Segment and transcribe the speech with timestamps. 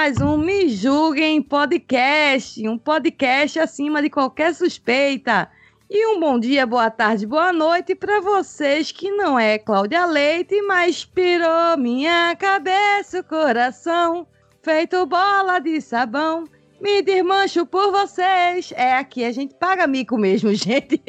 [0.00, 5.50] Mais um Me Julguem Podcast, um podcast acima de qualquer suspeita.
[5.90, 10.62] E um bom dia, boa tarde, boa noite para vocês que não é Cláudia Leite,
[10.62, 14.26] mas pirou minha cabeça, o coração,
[14.62, 16.44] feito bola de sabão.
[16.80, 18.72] Me desmancho por vocês.
[18.74, 21.00] É aqui, a gente paga mico mesmo, gente.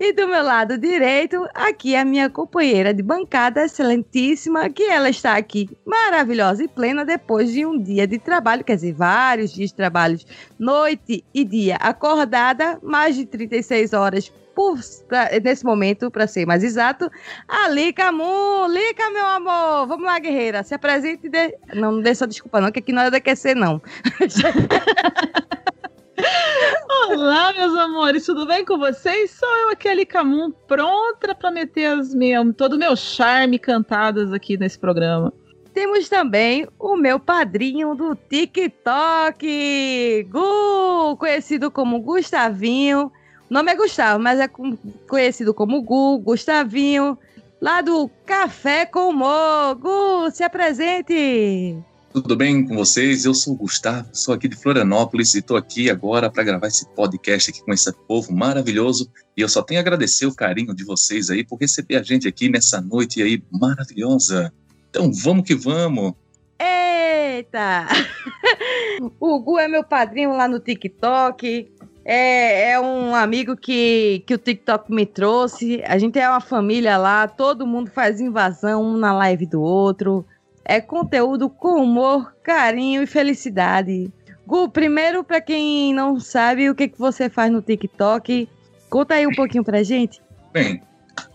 [0.00, 5.36] e do meu lado direito, aqui a minha companheira de bancada, excelentíssima, que ela está
[5.36, 9.76] aqui maravilhosa e plena depois de um dia de trabalho, quer dizer, vários dias de
[9.76, 10.18] trabalho,
[10.58, 16.62] noite e dia acordada, mais de 36 horas por, pra- nesse momento, para ser mais
[16.64, 17.10] exato.
[17.48, 21.26] A Lica Mu, Lica, meu amor, vamos lá, guerreira, se apresente.
[21.26, 23.80] e dê- Não, não dê só desculpa não, que aqui não é DQC não.
[27.08, 29.30] Olá, meus amores, tudo bem com vocês?
[29.32, 34.32] Sou eu aqui, Ali Camun, pronta para meter as meu, todo o meu charme cantadas
[34.32, 35.32] aqui nesse programa.
[35.72, 39.46] Temos também o meu padrinho do TikTok,
[40.30, 43.10] Gu, conhecido como Gustavinho.
[43.50, 44.48] Nome é Gustavo, mas é
[45.08, 47.18] conhecido como Gu, Gustavinho,
[47.60, 49.74] lá do Café com Humor.
[49.74, 51.76] Gu, se apresente!
[52.12, 53.24] Tudo bem com vocês?
[53.24, 56.88] Eu sou o Gustavo, sou aqui de Florianópolis e estou aqui agora para gravar esse
[56.90, 59.10] podcast aqui com esse povo maravilhoso.
[59.36, 62.28] E eu só tenho a agradecer o carinho de vocês aí por receber a gente
[62.28, 64.52] aqui nessa noite aí maravilhosa.
[64.90, 66.12] Então vamos que vamos.
[66.56, 67.88] Eita!
[69.18, 71.79] o Gu é meu padrinho lá no TikTok.
[72.04, 75.82] É, é um amigo que, que o TikTok me trouxe.
[75.86, 80.24] A gente é uma família lá, todo mundo faz invasão um na live do outro.
[80.64, 84.10] É conteúdo com humor, carinho e felicidade.
[84.46, 88.48] Gu, primeiro, para quem não sabe o que, que você faz no TikTok,
[88.88, 90.20] conta aí um pouquinho pra gente.
[90.52, 90.82] Bem,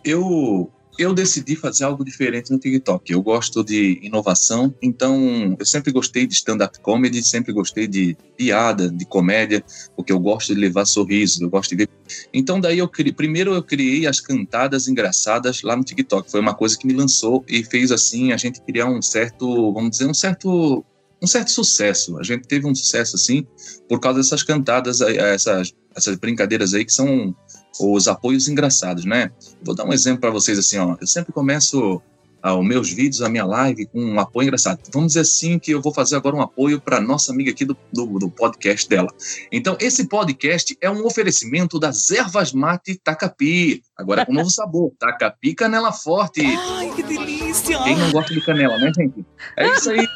[0.03, 3.11] eu eu decidi fazer algo diferente no TikTok.
[3.11, 8.89] Eu gosto de inovação, então eu sempre gostei de stand-up comedy, sempre gostei de piada,
[8.89, 9.63] de comédia,
[9.95, 11.89] porque eu gosto de levar sorrisos, eu gosto de ver.
[12.33, 16.29] Então daí eu criei, primeiro eu criei as cantadas engraçadas lá no TikTok.
[16.29, 19.91] Foi uma coisa que me lançou e fez assim a gente criar um certo, vamos
[19.91, 20.83] dizer, um certo
[21.21, 22.19] um certo sucesso.
[22.19, 23.47] A gente teve um sucesso assim
[23.87, 27.33] por causa dessas cantadas, essas essas brincadeiras aí que são
[27.79, 29.31] os apoios engraçados, né?
[29.61, 30.95] Vou dar um exemplo para vocês assim, ó.
[30.99, 32.01] Eu sempre começo
[32.45, 34.79] ah, os meus vídeos, a minha live com um apoio engraçado.
[34.93, 37.75] Vamos dizer assim que eu vou fazer agora um apoio para nossa amiga aqui do,
[37.91, 39.11] do, do podcast dela.
[39.51, 43.81] Então, esse podcast é um oferecimento das ervas mate Tacapi.
[43.97, 46.45] Agora com novo sabor, Tacapi Canela Forte.
[46.45, 47.81] Ai, que delícia!
[47.83, 49.25] Quem não gosta de canela, né, gente?
[49.57, 50.07] É isso aí.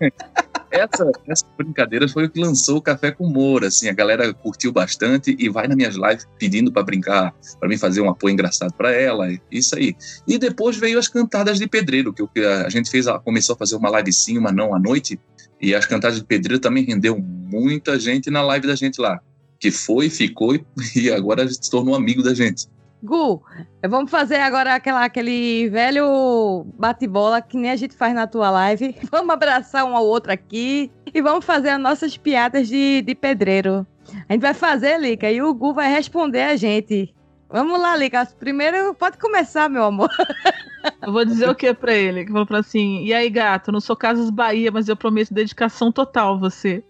[0.74, 4.72] Essa, essa brincadeira foi o que lançou o Café com Humor, assim, a galera curtiu
[4.72, 8.74] bastante e vai nas minhas lives pedindo para brincar, para mim fazer um apoio engraçado
[8.74, 9.94] para ela, isso aí.
[10.26, 13.88] E depois veio as cantadas de pedreiro, que a gente fez, começou a fazer uma
[13.88, 15.16] live sim, uma não à noite,
[15.60, 19.20] e as cantadas de pedreiro também rendeu muita gente na live da gente lá,
[19.60, 20.58] que foi, ficou
[20.96, 22.66] e agora se tornou amigo da gente.
[23.04, 23.42] Gu,
[23.86, 28.96] vamos fazer agora aquela, aquele velho bate-bola que nem a gente faz na tua live.
[29.12, 33.86] Vamos abraçar um ao outro aqui e vamos fazer as nossas piadas de, de pedreiro.
[34.26, 37.14] A gente vai fazer, Lica, e o Gu vai responder a gente.
[37.50, 38.26] Vamos lá, Lica.
[38.38, 40.08] Primeiro, pode começar, meu amor.
[41.02, 42.24] Eu vou dizer o que para ele?
[42.24, 45.90] Que vou falar assim: e aí, gato, não sou Casas Bahia, mas eu prometo dedicação
[45.90, 46.84] total a você.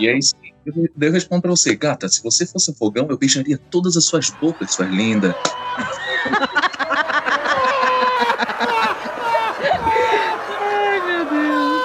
[0.00, 3.06] E aí sim, eu, daí eu respondo pra você, gata, se você fosse um fogão,
[3.08, 5.34] eu beijaria todas as suas bocas, sua linda.
[10.58, 11.82] Ai, meu Deus.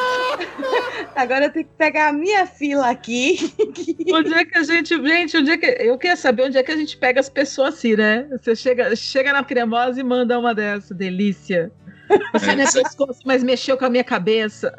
[1.15, 3.53] Agora eu tenho que pegar a minha fila aqui.
[4.13, 4.95] Onde é que a gente.
[4.95, 5.65] Gente, onde é que.
[5.65, 8.27] Eu queria saber onde é que a gente pega as pessoas assim, né?
[8.31, 10.93] Você chega, chega na cremosa e manda uma dessa.
[10.93, 11.71] Delícia.
[12.33, 14.77] Você É, não é pescoço, mas mexeu com a minha cabeça.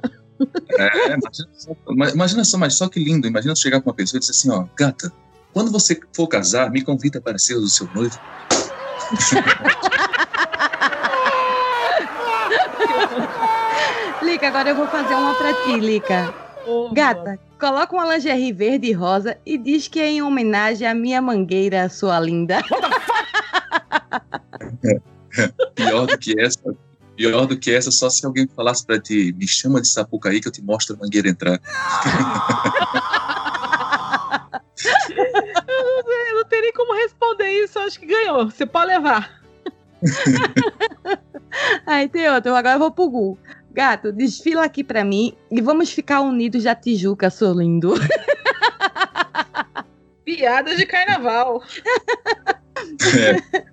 [0.78, 3.26] É, imagina só, ma- imagina só, mas só que lindo.
[3.26, 5.12] Imagina chegar com uma pessoa e dizer assim, ó, gata,
[5.52, 8.18] quando você for casar, me convida para ser o seu noivo.
[14.22, 16.34] Lica, agora eu vou fazer uma pra ti, Lica.
[16.92, 21.22] Gata, coloca uma lingerie verde e rosa e diz que é em homenagem à minha
[21.22, 22.58] mangueira, sua linda.
[25.74, 26.74] Pior do que essa,
[27.16, 30.48] pior do que essa, só se alguém falasse pra ti, me chama de Sapucaí que
[30.48, 31.60] eu te mostro a mangueira entrar.
[35.16, 38.50] Eu não tem nem como responder isso, acho que ganhou.
[38.50, 39.40] Você pode levar.
[41.86, 43.38] Aí tem outro, agora eu vou pro Gu.
[43.72, 47.94] Gato, desfila aqui pra mim e vamos ficar unidos da Tijuca, sou lindo.
[50.24, 51.62] Piadas de carnaval.
[53.16, 53.64] É.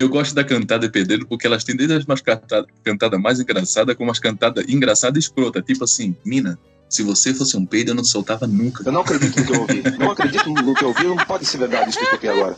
[0.00, 3.94] Eu gosto da cantada pedreiro porque elas têm desde as mais cantadas cantada mais engraçada
[3.94, 5.62] como as cantadas engraçada e escrota.
[5.62, 8.82] Tipo assim, mina, se você fosse um peido, eu não soltava nunca.
[8.84, 9.82] Eu não acredito no que eu ouvi.
[9.98, 11.04] Não acredito no que eu ouvi.
[11.04, 12.56] Não pode ser verdade isso que eu escutei agora.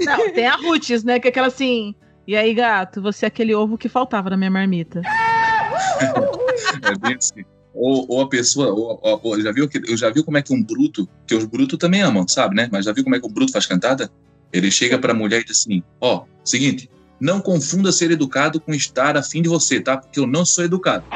[0.00, 1.18] Não, tem a Roots, né?
[1.18, 1.94] Que é aquela assim.
[2.26, 5.02] E aí, gato, você é aquele ovo que faltava na minha marmita.
[6.82, 7.44] É bem assim.
[7.74, 10.42] Ou, ou a pessoa, ou, ou- ou- já viu que eu já viu como é
[10.42, 12.68] que um bruto, que os brutos também amam, sabe, né?
[12.70, 14.08] Mas já viu como é que o bruto faz cantada?
[14.54, 16.88] Ele chega pra mulher e diz assim: "Ó, seguinte,
[17.20, 19.96] não confunda ser educado com estar afim de você, tá?
[19.96, 21.04] Porque eu não sou educado."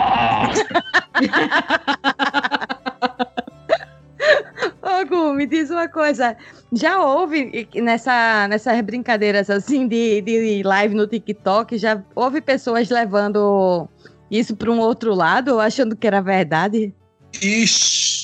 [4.83, 6.37] Ô, Gu, me diz uma coisa.
[6.73, 13.89] Já houve nessa, nessas brincadeiras assim de, de live no TikTok, já houve pessoas levando
[14.29, 16.93] isso para um outro lado, achando que era verdade?
[17.41, 18.18] Ixi,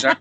[0.00, 0.16] já,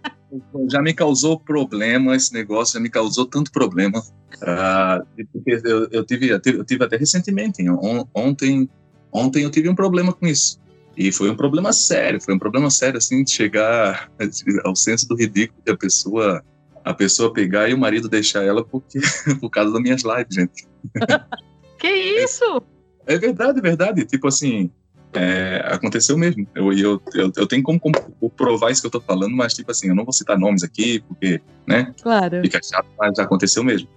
[0.69, 4.02] já me causou problema esse negócio, já me causou tanto problema.
[4.42, 8.69] Ah, porque eu, eu, tive, eu tive- até recentemente, on- ontem,
[9.12, 10.60] ontem eu tive um problema com isso.
[10.98, 14.10] E foi um problema sério, foi um problema sério, assim, de chegar
[14.63, 16.44] ao senso do ridículo de a pessoa,
[16.84, 19.00] a pessoa pegar e o marido deixar ela porque,
[19.40, 20.68] por causa das minhas lives, gente.
[21.78, 22.62] Que isso?
[23.06, 24.06] É verdade, é verdade.
[24.06, 24.72] Tipo assim,
[25.15, 26.47] é, aconteceu mesmo.
[26.56, 27.95] Eu, eu, eu, eu tenho como, como
[28.35, 31.01] provar isso que eu tô falando, mas tipo assim, eu não vou citar nomes aqui,
[31.07, 32.41] porque, né, Claro.
[32.41, 33.88] fica chato, mas já aconteceu mesmo.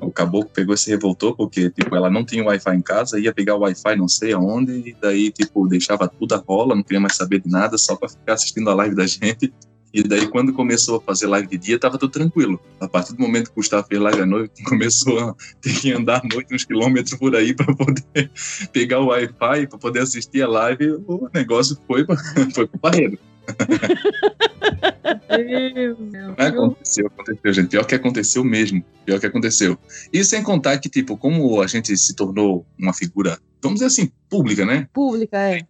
[0.00, 3.32] O caboclo pegou e se revoltou porque, tipo, ela não tinha Wi-Fi em casa, ia
[3.32, 7.00] pegar o Wi-Fi não sei aonde, e daí, tipo, deixava tudo a rola, não queria
[7.00, 9.52] mais saber de nada, só pra ficar assistindo a live da gente.
[9.96, 12.60] E daí, quando começou a fazer live de dia, tava tudo tranquilo.
[12.78, 15.90] A partir do momento que o Gustavo fez live à noite, começou a ter que
[15.90, 18.30] andar à noite uns quilômetros por aí para poder
[18.74, 22.14] pegar o Wi-Fi, para poder assistir a live, o negócio foi, pra-
[22.54, 23.18] foi pro barreiro.
[26.36, 27.68] Aconteceu, aconteceu, gente.
[27.70, 28.84] Pior que aconteceu mesmo.
[29.06, 29.78] Pior que aconteceu.
[30.12, 34.12] E sem contar que, tipo, como a gente se tornou uma figura, vamos dizer assim,
[34.28, 34.86] pública, né?
[34.92, 35.60] Pública, é.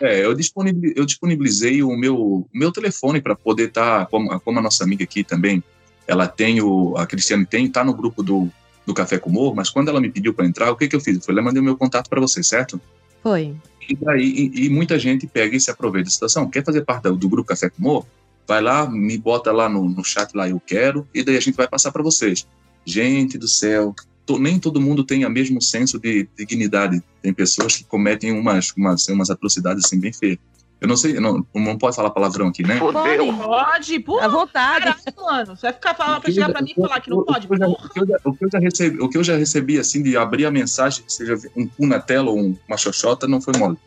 [0.00, 4.58] É, eu, disponibil- eu disponibilizei o meu, o meu telefone para poder estar, como, como
[4.58, 5.62] a nossa amiga aqui também,
[6.06, 8.48] ela tem o, a Cristiane tem, tá no grupo do,
[8.84, 11.00] do Café com Humor, mas quando ela me pediu para entrar, o que que eu
[11.00, 11.26] fiz?
[11.26, 12.80] Eu e mandei o meu contato para você, certo?
[13.22, 13.54] Foi.
[13.88, 16.48] E, daí, e, e muita gente pega e se aproveita da situação.
[16.50, 18.06] Quer fazer parte do, do grupo Café com Humor?
[18.46, 21.56] Vai lá, me bota lá no, no chat lá, eu quero, e daí a gente
[21.56, 22.46] vai passar para vocês.
[22.84, 23.94] Gente do céu,
[24.26, 27.02] to- nem todo mundo tem o mesmo senso de dignidade.
[27.22, 30.38] Tem pessoas que cometem umas, umas, umas atrocidades assim bem feias.
[30.78, 32.78] Eu não sei, não, não pode falar palavrão aqui, né?
[32.78, 32.92] Pode,
[33.38, 34.20] Pode, pô.
[34.20, 34.84] à vontade.
[34.84, 35.56] Caralho, mano.
[35.56, 37.46] Você vai ficar falando pra chegar pra mim e falar que não pode?
[37.46, 37.86] O que eu já- Porra.
[37.86, 40.16] o que já- o que eu já recebi, o que eu já recebi, assim, de
[40.18, 43.78] abrir a mensagem, seja um cu na tela ou um- uma xoxota, não foi mole.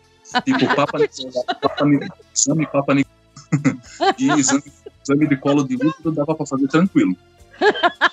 [0.44, 0.98] Tipo, papa,
[1.62, 1.86] papa,
[2.36, 2.94] exame papa
[4.18, 4.64] e exame,
[5.04, 7.16] exame de colo de útero dava pra fazer tranquilo.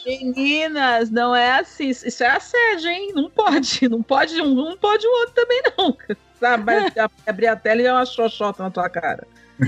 [0.04, 1.88] Meninas, não é assim.
[1.88, 3.12] Isso é assédio, hein?
[3.14, 3.88] Não pode.
[3.88, 5.96] Não pode um, não pode o outro também, não.
[6.38, 6.72] Sabe?
[7.26, 9.26] Abrir a tela e dar uma xoxota na tua cara.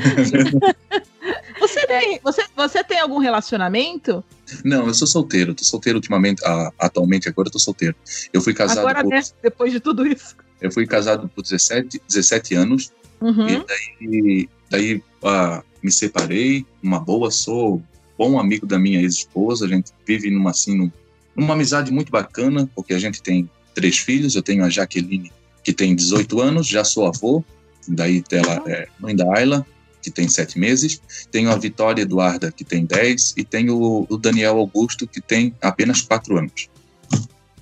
[1.61, 4.25] Você tem, você, você tem algum relacionamento?
[4.65, 7.97] Não, eu sou solteiro, tô solteiro ultimamente, ah, atualmente agora eu tô solteiro.
[8.33, 9.21] Eu fui casado Agora, por, né?
[9.43, 10.37] Depois de tudo isso.
[10.61, 13.49] eu fui casado por 17, 17 anos Uhum.
[13.49, 17.83] E daí, daí ah, me separei, uma boa, sou
[18.19, 20.93] bom amigo da minha ex-esposa, a gente vive numa, assim, num-
[21.37, 25.31] numa amizade muito bacana, porque a gente tem três filhos, eu tenho a Jaqueline,
[25.63, 27.45] que tem 18 anos, já sou avô,
[27.87, 29.65] daí ela é mãe da Ayla,
[30.03, 34.59] que tem sete meses, tenho a Vitória Eduarda, que tem 10, e tenho o Daniel
[34.59, 36.69] Augusto, que tem apenas quatro anos.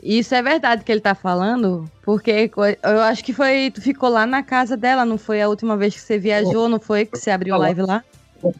[0.03, 2.51] Isso é verdade que ele tá falando, porque
[2.83, 3.73] eu acho que foi.
[3.75, 6.79] Tu ficou lá na casa dela, não foi a última vez que você viajou, não
[6.79, 7.07] foi?
[7.07, 8.05] Que você abriu live lá?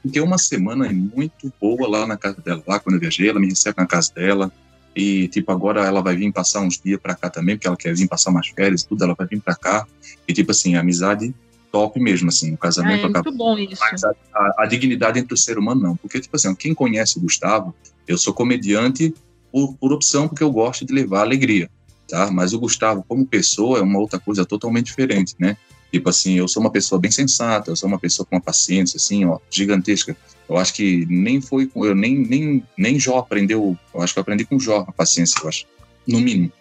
[0.03, 2.63] Fiquei uma semana muito boa lá na casa dela.
[2.67, 4.51] Lá quando eu viajei, ela me recebe na casa dela.
[4.95, 7.95] E, tipo, agora ela vai vir passar uns dias pra cá também, porque ela quer
[7.95, 9.05] vir passar umas férias tudo.
[9.05, 9.87] Ela vai vir pra cá.
[10.27, 11.35] E, tipo assim, amizade
[11.71, 12.53] top mesmo, assim.
[12.53, 13.31] O Ah, casamento é acaba.
[13.31, 13.83] muito bom isso.
[13.93, 15.97] Mas a, a- a dignidade entre o ser humano, não.
[15.97, 17.75] Porque, tipo assim, quem conhece o Gustavo,
[18.09, 19.13] eu sou comediante
[19.53, 21.69] por, por opção, porque eu gosto de levar alegria,
[22.09, 22.31] tá?
[22.31, 25.57] Mas o Gustavo, como pessoa, é uma outra coisa totalmente diferente, né?
[25.97, 28.99] Tipo assim, eu sou uma pessoa bem sensata, eu sou uma pessoa com uma paciência,
[28.99, 30.15] assim, ó, gigantesca.
[30.47, 34.19] Eu acho que nem foi, com- eu nem, nem, nem Jó aprendeu, eu acho que
[34.19, 35.65] eu aprendi com Jó a paciência, eu acho,
[36.07, 36.53] no mínimo.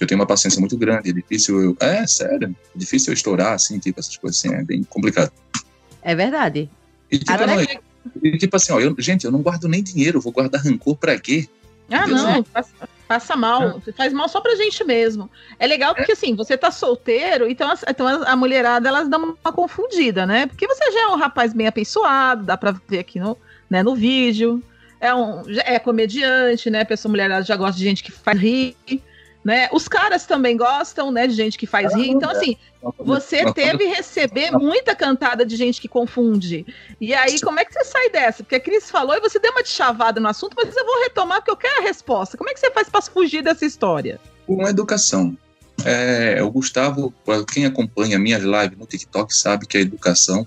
[0.00, 3.52] Eu tenho uma paciência muito grande, é difícil eu, é, sério, é difícil eu estourar,
[3.52, 5.30] assim, tipo, essas coisas assim, é bem complicado.
[6.00, 6.70] É verdade.
[7.10, 7.60] E tipo, não-
[8.24, 10.96] e, tipo assim, ó, eu- gente, eu não guardo nem dinheiro, eu vou guardar rancor
[10.96, 11.46] pra quê?
[11.92, 12.72] Ah, não, passa,
[13.06, 13.80] passa mal.
[13.96, 15.30] Faz mal só pra gente mesmo.
[15.58, 19.52] É legal porque, assim, você tá solteiro, então, as- então a mulherada, elas dão uma
[19.52, 20.46] confundida, né?
[20.46, 23.36] Porque você já é um rapaz bem apessoado, dá pra ver aqui no,
[23.68, 24.62] né, no vídeo.
[25.00, 26.82] É, um, é comediante, né?
[26.82, 28.76] A pessoa mulherada já gosta de gente que faz rir,
[29.44, 29.68] né?
[29.72, 32.10] Os caras também gostam, né, de gente que faz rir.
[32.10, 32.56] Então, assim,
[32.98, 36.64] você teve receber muita cantada de gente que confunde.
[37.00, 38.42] E aí, como é que você sai dessa?
[38.42, 41.02] Porque a Cris falou e você deu uma de chavada no assunto, mas eu vou
[41.02, 42.36] retomar porque eu quero a resposta.
[42.36, 44.20] Como é que você faz para fugir dessa história?
[44.46, 45.36] com educação.
[45.84, 47.12] É, o Gustavo,
[47.52, 50.46] quem acompanha minhas lives no TikTok sabe que a educação,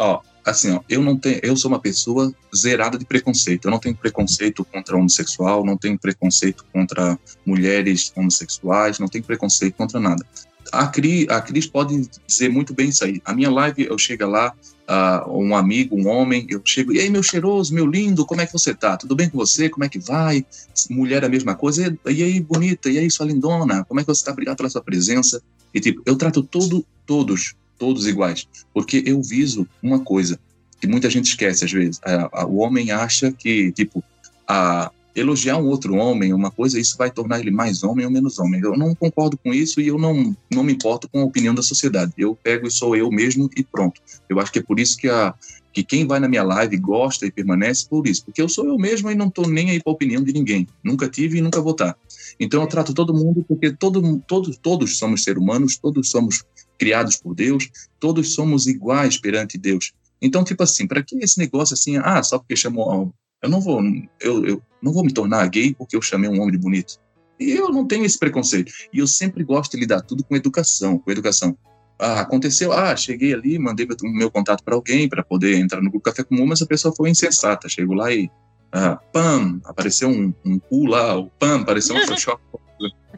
[0.00, 3.66] ó, assim, ó, eu não tenho, eu sou uma pessoa zerada de preconceito.
[3.66, 9.74] Eu não tenho preconceito contra homossexual, não tenho preconceito contra mulheres homossexuais, não tenho preconceito
[9.74, 10.24] contra nada.
[10.70, 13.20] A Cris, a Cris pode dizer muito bem isso aí.
[13.24, 14.54] A minha live, eu chego lá,
[14.86, 18.46] ah, um amigo, um homem, eu chego, e aí, meu cheiroso, meu lindo, como é
[18.46, 18.96] que você tá?
[18.96, 19.68] Tudo bem com você?
[19.68, 20.44] Como é que vai?
[20.90, 21.96] Mulher, a mesma coisa.
[22.06, 22.90] E, e aí, bonita?
[22.90, 23.84] E aí, sua lindona?
[23.84, 24.32] Como é que você tá?
[24.32, 25.42] Obrigado pela sua presença.
[25.74, 28.46] E, tipo, eu trato todo, todos, todos iguais.
[28.72, 30.38] Porque eu viso uma coisa
[30.80, 32.00] que muita gente esquece às vezes.
[32.04, 34.04] A- o homem acha que, tipo,
[34.46, 38.38] a, elogiar um outro homem, uma coisa, isso vai tornar ele mais homem ou menos
[38.38, 38.60] homem.
[38.60, 41.60] Eu não concordo com isso e eu não, não me importo com a opinião da
[41.62, 42.12] sociedade.
[42.16, 44.00] Eu pego e sou eu mesmo e pronto.
[44.28, 45.34] Eu acho que é por isso que, a,
[45.72, 48.24] que quem vai na minha live gosta e permanece por isso.
[48.24, 50.68] Porque eu sou eu mesmo e não tô nem aí para a opinião de ninguém.
[50.84, 51.96] Nunca tive e nunca vou estar.
[52.38, 56.44] Então eu trato todo mundo porque todo, todos, todos somos seres humanos, todos somos
[56.82, 57.70] criados por Deus,
[58.00, 59.92] todos somos iguais perante Deus.
[60.20, 63.14] Então, tipo assim, para que esse negócio assim, ah, só porque chamou.
[63.40, 63.80] Eu não vou,
[64.20, 66.98] eu, eu não vou me tornar gay porque eu chamei um homem de bonito.
[67.38, 68.72] E eu não tenho esse preconceito.
[68.92, 71.56] E eu sempre gosto de lidar tudo com educação, com educação.
[72.00, 75.88] Ah, aconteceu, ah, cheguei ali, mandei meu, meu contato para alguém para poder entrar no
[75.88, 77.68] grupo Café Comum, mas a pessoa foi insensata.
[77.68, 78.28] Chegou lá e,
[78.72, 82.42] ah, pam, apareceu um, um cu lá, o pam, apareceu um Photoshop,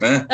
[0.01, 0.25] né?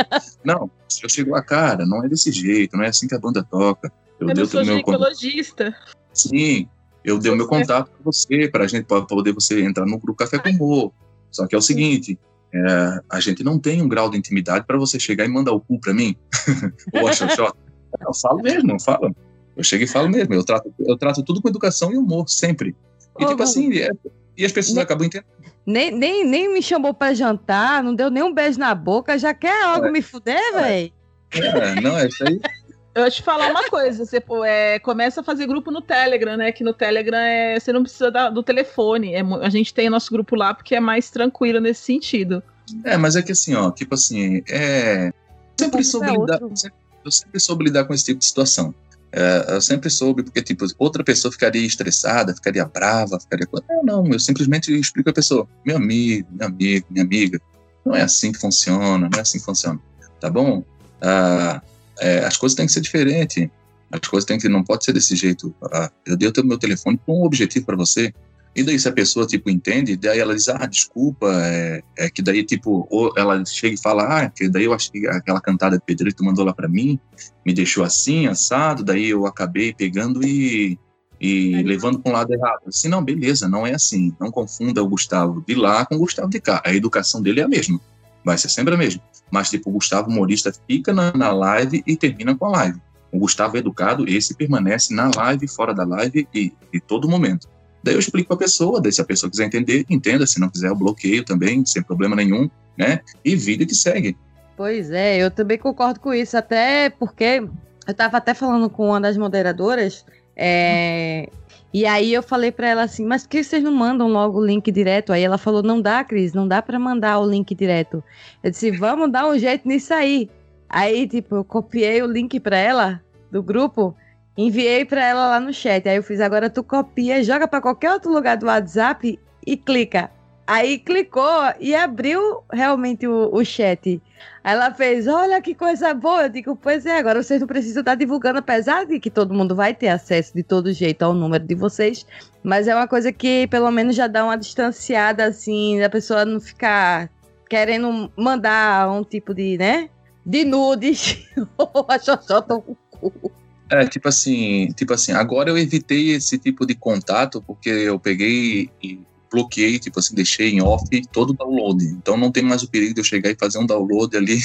[0.43, 0.69] Não,
[1.03, 3.91] eu chego lá, cara, não é desse jeito, não é assim que a banda toca.
[4.19, 5.13] Eu, Eu dei sou o meu contato.
[5.15, 5.75] ginecologista.
[6.13, 6.67] Sim,
[7.03, 7.59] eu dei o meu Você.
[7.61, 10.91] contato para você, para gente pra poder você entrar no grupo Café com Humor.
[11.31, 12.19] Só que é o seguinte,
[12.53, 15.61] é, a gente não tem um grau de intimidade para você chegar e mandar o
[15.61, 16.15] cu para mim,
[16.93, 17.57] ou a xoxota.
[18.01, 19.15] Eu falo mesmo, eu falo.
[19.55, 20.33] Eu chego e falo mesmo.
[20.33, 22.75] Eu trato, eu trato tudo com educação e humor, sempre.
[23.19, 23.89] E Ô, tipo assim, é-
[24.37, 25.27] e as pessoas Ne- acabam entendendo.
[25.65, 29.33] Nem, nem, nem me chamou pra jantar, não deu nem um beijo na boca, já
[29.33, 29.91] quer logo É.
[29.91, 30.91] me fuder, velho?
[31.33, 32.39] É, não, é isso aí.
[32.93, 36.35] Eu vou te falar uma coisa, você pô, é, começa a fazer grupo no Telegram,
[36.35, 36.51] né?
[36.51, 39.13] Que no Telegram é, você não precisa da- do telefone.
[39.13, 42.43] É a gente tem nosso grupo lá porque é mais tranquilo nesse sentido.
[42.83, 45.07] É, mas é que assim, ó, tipo assim, é.
[45.07, 45.13] Eu
[45.57, 48.75] sempre Como soube é lidar, sempre- eu sempre soube lidar com esse tipo de situação.
[49.13, 53.47] É, eu sempre soube, porque, tipo, outra pessoa ficaria estressada, ficaria brava, ficaria.
[53.69, 57.41] Não, não, eu simplesmente explico a pessoa, meu amigo, meu amigo, minha amiga,
[57.85, 59.79] não é assim que funciona, não é assim que funciona,
[60.19, 60.63] tá bom?
[61.01, 61.61] Ah,
[61.99, 63.49] é, as coisas têm que ser diferentes,
[63.91, 65.53] as coisas têm que, não pode ser desse jeito.
[65.71, 68.13] Ah, eu dei o meu telefone com um objetivo para você,
[68.53, 72.21] e daí, se a pessoa, tipo, entende, daí ela diz, ah, desculpa, é, é que
[72.21, 75.77] daí, tipo, ou ela chega e fala, ah, que daí eu achei que aquela cantada
[75.77, 76.99] de Pedrito tu mandou lá pra mim,
[77.45, 80.77] me deixou assim, assado, daí eu acabei pegando e,
[81.19, 82.61] e levando para um lado errado.
[82.67, 84.13] Assim, não, beleza, não é assim.
[84.19, 86.61] Não confunda o Gustavo de lá com o Gustavo de cá.
[86.65, 87.79] A educação dele é a mesma.
[88.25, 89.01] Vai ser sempre a mesma.
[89.31, 92.81] Mas, tipo, o Gustavo humorista fica na, na live e termina com a live.
[93.11, 97.47] O Gustavo educado, esse permanece na live, fora da live e, e todo momento.
[97.83, 100.25] Daí eu explico para a pessoa, daí se a pessoa quiser entender, entenda.
[100.27, 102.99] Se não quiser, eu bloqueio também, sem problema nenhum, né?
[103.23, 104.15] E vida que segue.
[104.55, 107.43] Pois é, eu também concordo com isso, até porque
[107.87, 111.27] eu tava até falando com uma das moderadoras, é,
[111.73, 114.45] e aí eu falei pra ela assim, mas por que vocês não mandam logo o
[114.45, 115.13] link direto?
[115.13, 118.03] Aí ela falou, não dá, Cris, não dá pra mandar o link direto.
[118.43, 120.29] Eu disse, vamos dar um jeito nisso aí.
[120.69, 123.95] Aí, tipo, eu copiei o link pra ela, do grupo,
[124.37, 125.87] enviei pra ela lá no chat.
[125.87, 130.09] Aí eu fiz, agora tu copia, joga pra qualquer outro lugar do WhatsApp e clica.
[130.47, 134.01] Aí clicou e abriu realmente o, o chat.
[134.43, 136.23] Aí ela fez, olha que coisa boa.
[136.23, 139.55] Eu digo, pois é, agora vocês não precisam estar divulgando, apesar de que todo mundo
[139.55, 142.05] vai ter acesso de todo jeito ao número de vocês.
[142.43, 146.39] Mas é uma coisa que pelo menos já dá uma distanciada, assim, da pessoa não
[146.39, 147.09] ficar
[147.49, 149.89] querendo mandar um tipo de, né?
[150.25, 151.27] De nudes
[151.87, 153.31] a xoxota o cu.
[153.71, 158.69] É, tipo assim, tipo assim, agora eu evitei esse tipo de contato porque eu peguei
[158.83, 158.99] e
[159.31, 161.81] bloqueei, tipo assim, deixei em off todo o download.
[161.85, 164.39] Então não tem mais o perigo de eu chegar e fazer um download ali.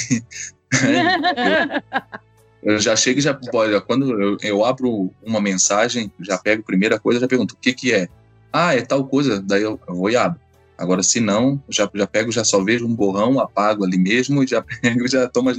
[2.63, 6.61] eu, eu já chego e já, olha, quando eu, eu abro uma mensagem, já pego
[6.61, 8.07] a primeira coisa, já pergunto, o que que é?
[8.53, 10.39] Ah, é tal coisa, daí eu, eu vou e abro.
[10.77, 14.47] Agora, se não, já, já pego, já só vejo um borrão, apago ali mesmo e
[14.47, 15.57] já pego, já tomo as,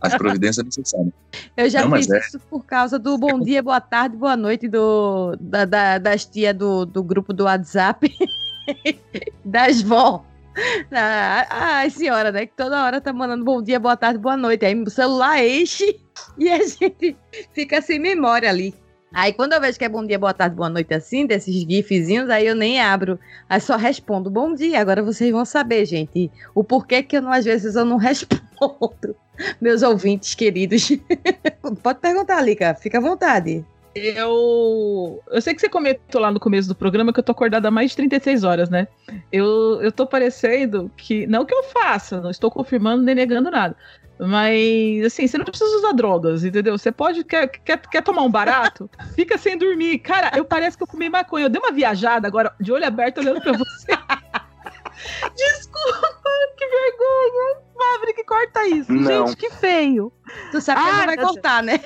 [0.00, 1.12] as providências necessárias.
[1.56, 4.68] Eu já Não, fiz é- isso por causa do bom dia, boa tarde, boa noite
[4.68, 8.08] do, da, da- das tias do, do grupo do WhatsApp,
[9.44, 10.24] das vó.
[10.90, 12.46] Ah, Ai, senhora, né?
[12.46, 14.64] Que toda hora tá mandando bom dia, boa tarde, boa noite.
[14.64, 16.00] Aí o celular enche
[16.38, 17.16] e a gente
[17.52, 18.74] fica sem memória ali.
[19.16, 22.28] Aí quando eu vejo que é bom dia, boa tarde, boa noite assim, desses gifzinhos,
[22.28, 23.18] aí eu nem abro.
[23.48, 24.78] Aí só respondo bom dia.
[24.78, 29.16] Agora vocês vão saber, gente, o porquê que eu não, às vezes eu não respondo.
[29.58, 30.90] Meus ouvintes queridos.
[31.82, 33.64] Pode perguntar, Lica, fica à vontade.
[33.94, 37.68] Eu, eu sei que você comentou lá no começo do programa que eu tô acordada
[37.68, 38.86] há mais de 36 horas, né?
[39.32, 41.26] Eu, eu tô parecendo que.
[41.26, 43.74] Não que eu faça, não estou confirmando nem negando nada.
[44.18, 46.76] Mas, assim, você não precisa usar drogas, entendeu?
[46.78, 47.22] Você pode.
[47.24, 48.88] Quer, quer, quer tomar um barato?
[49.14, 49.98] Fica sem dormir.
[49.98, 51.46] Cara, eu parece que eu fumei maconha.
[51.46, 53.92] Eu dei uma viajada agora, de olho aberto, olhando pra você.
[55.36, 57.66] Desculpa, que vergonha.
[57.76, 58.92] Maverick, corta isso.
[58.92, 59.26] Não.
[59.26, 60.10] Gente, que feio.
[60.50, 61.80] Tu sabe que Ah, ele não vai meu cortar, né?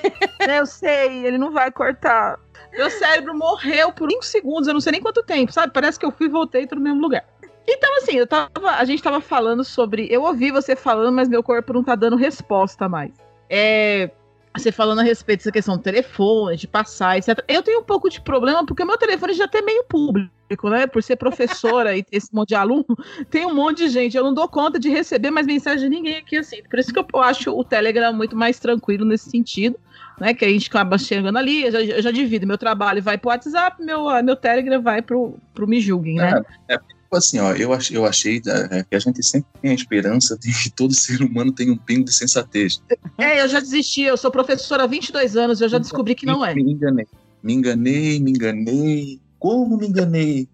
[0.47, 2.39] Eu sei, ele não vai cortar.
[2.71, 5.73] Meu cérebro morreu por 5 segundos, eu não sei nem quanto tempo, sabe?
[5.73, 7.25] Parece que eu fui e voltei tô no mesmo lugar.
[7.73, 10.07] Então, assim, eu tava, a gente tava falando sobre.
[10.11, 13.11] Eu ouvi você falando, mas meu corpo não tá dando resposta mais.
[13.49, 14.11] É.
[14.57, 17.41] Você falando a respeito dessa questão do telefone, de passar, etc.
[17.47, 20.85] Eu tenho um pouco de problema porque o meu telefone já é meio público, né?
[20.85, 22.85] Por ser professora e esse monte de aluno,
[23.29, 24.17] tem um monte de gente.
[24.17, 26.61] Eu não dou conta de receber mais mensagem de ninguém aqui assim.
[26.69, 29.79] Por isso que eu acho o Telegram muito mais tranquilo nesse sentido
[30.19, 30.33] né?
[30.33, 33.29] Que a gente acaba chegando ali, eu já, eu já divido meu trabalho, vai pro
[33.29, 36.43] WhatsApp, meu, meu Telegram vai pro, pro Me Julguem, né?
[36.69, 40.37] Tipo assim, ó, eu, ach, eu achei é, que a gente sempre tem a esperança
[40.37, 42.81] de que todo ser humano tem um pingo de sensatez.
[43.17, 46.45] É, eu já desisti, eu sou professora há 22 anos, eu já descobri que não
[46.45, 46.53] é.
[46.53, 47.07] Me enganei.
[47.43, 49.19] Me enganei, me enganei.
[49.39, 50.47] Como me enganei?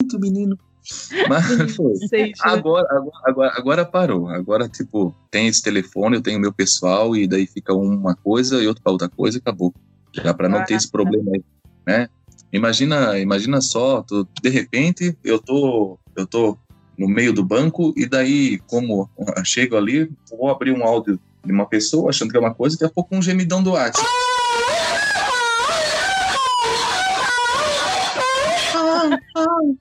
[0.00, 0.58] Muito menino.
[1.28, 1.96] Mas foi.
[2.08, 4.28] Sei, Agora, agora, agora, agora parou.
[4.28, 8.66] Agora, tipo, tem esse telefone, eu tenho meu pessoal, e daí fica uma coisa e
[8.66, 9.74] outra para outra coisa e acabou.
[10.12, 11.44] Já para não ter esse problema aí,
[11.86, 12.08] né?
[12.54, 16.56] Imagina, imagina só, tu, de repente eu tô, eu tô
[16.96, 19.10] no meio do banco e daí, como
[19.44, 22.84] chego ali, vou abrir um áudio de uma pessoa achando que é uma coisa, daqui
[22.84, 24.06] a pouco um gemidão do WhatsApp.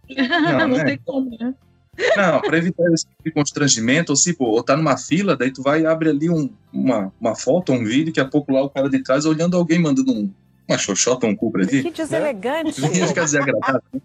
[0.58, 0.84] não, né?
[0.84, 1.54] tem como, né?
[2.18, 5.52] Não, para evitar esse tipo de constrangimento, ou se, pô, ou tá numa fila, daí
[5.52, 8.64] tu vai e abre ali um, uma, uma foto, um vídeo, daqui a pouco lá
[8.64, 10.34] o cara de trás olhando alguém mandando um,
[10.68, 11.84] uma xoxota, um cu pra ti.
[11.84, 12.82] Que deselegante.
[12.82, 13.82] Ninguém fica desagradável.
[13.94, 14.02] né?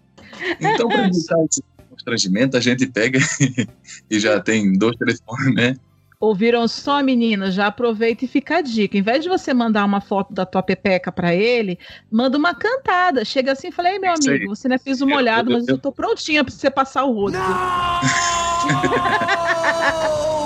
[0.59, 3.19] Então, para evitar esse constrangimento, a gente pega
[4.09, 5.75] e já tem dois telefones, né?
[6.21, 7.53] Ouviram só, meninas?
[7.53, 8.97] Já aproveita e fica a dica.
[8.97, 11.79] Em vez de você mandar uma foto da tua pepeca pra ele,
[12.11, 13.23] manda uma cantada.
[13.23, 14.35] Chega assim e fala: Ei, meu Isso aí.
[14.35, 17.13] amigo, você não é piso molhado, eu- mas eu tô prontinha pra você passar o
[17.13, 17.37] rosto.
[17.37, 18.67] Se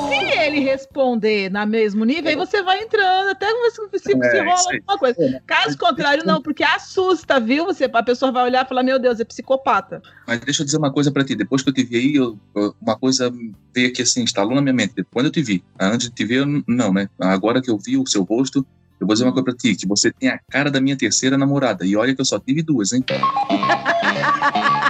[0.45, 4.53] ele responder na mesmo nível, aí você vai entrando, até você se, É, se rola
[4.53, 4.82] isso aí.
[4.88, 5.41] alguma coisa.
[5.45, 7.65] Caso contrário, não, porque assusta, viu?
[7.65, 10.01] Você, a pessoa vai olhar e falar: Meu Deus, é psicopata.
[10.27, 11.36] Mas deixa eu dizer uma coisa pra ti.
[11.36, 12.38] Depois que eu te vi aí, eu-
[12.82, 13.32] uma coisa
[13.75, 14.93] veio aqui assim, instalou na minha mente.
[15.12, 17.08] Quando eu te vi, antes de te ver, não, né?
[17.19, 18.65] Agora que eu vi o seu rosto,
[18.99, 21.38] eu vou dizer uma coisa pra ti, que você tem a cara da minha terceira
[21.38, 21.86] namorada.
[21.86, 23.03] E olha que eu só tive duas, hein?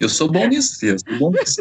[0.00, 0.94] Eu sou bom nisso, filho.
[0.94, 1.60] Eu sou bom nisso.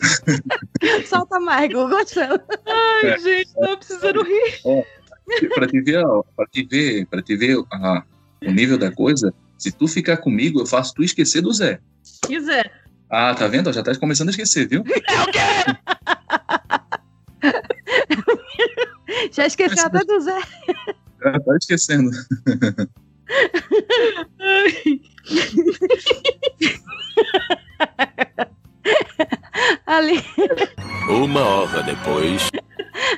[1.07, 2.39] Solta mais, gostando.
[2.65, 3.19] Ai, É.
[3.19, 4.61] gente, tô precisando rir.
[5.53, 8.03] pra te ver, ó, pra te ver, pra te ver ah,
[8.45, 11.79] o nível da coisa, se tu ficar comigo, eu faço tu esquecer do Zé.
[12.25, 12.71] Quiser.
[13.09, 13.71] Ah, tá vendo?
[13.73, 14.83] Já tá começando a esquecer, viu?
[19.31, 20.39] Já esqueceu até do Zé.
[21.23, 22.11] Já tá esquecendo.
[29.85, 30.23] Ali,
[31.09, 32.49] Uma hora depois.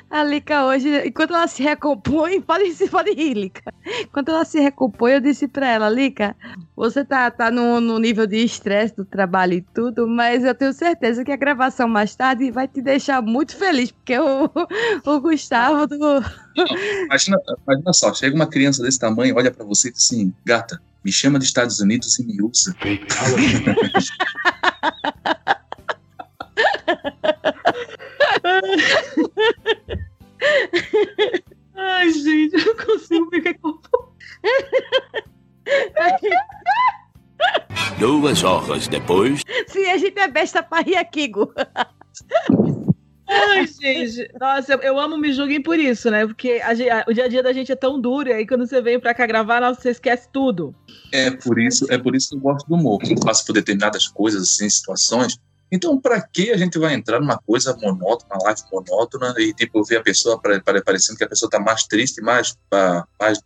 [0.10, 3.74] a Lica hoje, enquanto ela se recompõe, pode, pode rir, Lica.
[4.02, 6.36] Enquanto ela se recompõe, eu disse pra ela, Lica,
[6.76, 10.74] você tá, tá no, no nível de estresse do trabalho e tudo, mas eu tenho
[10.74, 14.50] certeza que a gravação mais tarde vai te deixar muito feliz, porque o,
[15.06, 15.98] o Gustavo do,
[17.06, 20.82] Imagina, imagina só, chega uma criança desse tamanho, olha pra você e diz assim, gata,
[21.04, 22.76] me chama de Estados Unidos e me usa.
[31.76, 33.80] Ai, gente, eu não consigo ficar com.
[35.66, 36.18] É
[38.00, 39.42] Duas horas depois.
[39.68, 41.54] Sim, a gente é besta pra rir aqui, Gu.
[44.40, 46.26] Nossa, eu, eu amo Me Julguem por isso, né?
[46.26, 48.66] Porque a a- o dia a dia da gente é tão duro, e aí quando
[48.68, 50.74] você vem pra cá gravar, nossa, você esquece tudo.
[51.12, 54.08] É por isso, é por isso que eu gosto do humor, eu faço por determinadas
[54.08, 55.38] coisas, assim, situações.
[55.72, 59.84] Então, pra que a gente vai entrar numa coisa monótona, uma live monótona, e tipo,
[59.84, 63.40] ver a pessoa pare- pare- parecendo que a pessoa tá mais triste, mais, ah, mais,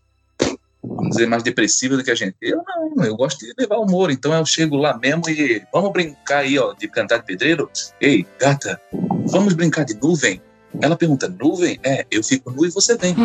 [0.83, 2.35] vamos dizer, mais depressiva do que a gente.
[2.41, 2.63] Eu
[2.95, 6.57] não, eu gosto de levar humor, então eu chego lá mesmo e vamos brincar aí,
[6.57, 7.69] ó, de cantar de pedreiro.
[7.99, 8.79] Ei, gata,
[9.27, 10.41] vamos brincar de nuvem?
[10.81, 11.79] Ela pergunta, nuvem?
[11.83, 13.15] É, eu fico nu e você vem.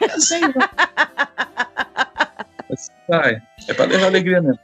[0.00, 0.40] É assim,
[3.08, 3.40] vai.
[3.68, 4.58] É pra levar alegria mesmo.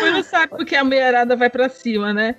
[0.00, 2.34] Foi no saco porque a mulherada vai pra cima, né?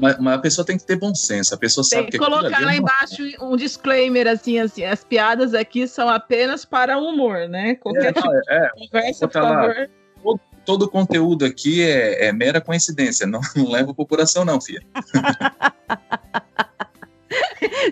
[0.00, 1.54] Mas, mas a pessoa tem que ter bom senso.
[1.54, 4.58] A pessoa Tem sabe que que colocar ali é lá uma- embaixo um disclaimer, assim,
[4.58, 7.74] assim, as piadas aqui são apenas para o humor, né?
[7.76, 9.74] Qualquer É, tipo não, é, de conversa, por botar lá.
[10.22, 10.40] favor.
[10.64, 13.26] Todo o conteúdo aqui é, é mera coincidência.
[13.26, 14.82] Não, não leva pro coração, não, filha.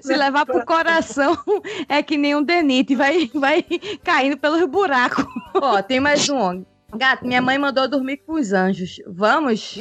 [0.02, 1.36] Se levar pro coração,
[1.88, 3.64] é que nem um denite, vai, vai
[4.04, 5.24] caindo pelos buracos.
[5.54, 6.36] Ó, tem mais um.
[6.36, 6.56] ó.
[6.96, 9.00] Gato, minha mãe mandou dormir com os anjos.
[9.06, 9.78] Vamos?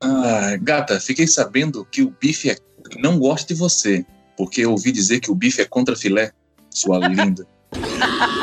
[0.00, 2.56] Ah, gata, fiquei sabendo que o bife é...
[2.98, 4.04] não gosta de você.
[4.36, 6.30] Porque eu ouvi dizer que o bife é contra filé.
[6.70, 7.46] Sua linda.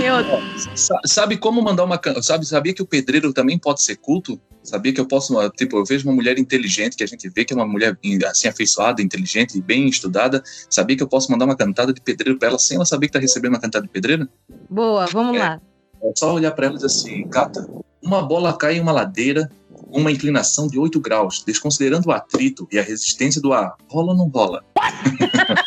[0.00, 0.32] Tem outro.
[0.76, 4.40] Sa- Sabe como mandar uma sabe Sabia que o pedreiro também pode ser culto?
[4.62, 7.52] Sabia que eu posso, tipo, eu vejo uma mulher inteligente, que a gente vê que
[7.52, 10.42] é uma mulher assim afeiçoada, inteligente, bem estudada.
[10.70, 13.12] Sabia que eu posso mandar uma cantada de pedreiro pra ela sem ela saber que
[13.12, 14.28] tá recebendo uma cantada de pedreiro?
[14.70, 15.40] Boa, vamos É.
[15.40, 15.60] lá.
[16.02, 17.68] É só olhar pra ela e dizer assim, gata,
[18.02, 19.50] uma bola cai em uma ladeira
[19.90, 23.74] com uma inclinação de 8 graus, desconsiderando o atrito e a resistência do ar.
[23.88, 24.64] Rola ou não rola?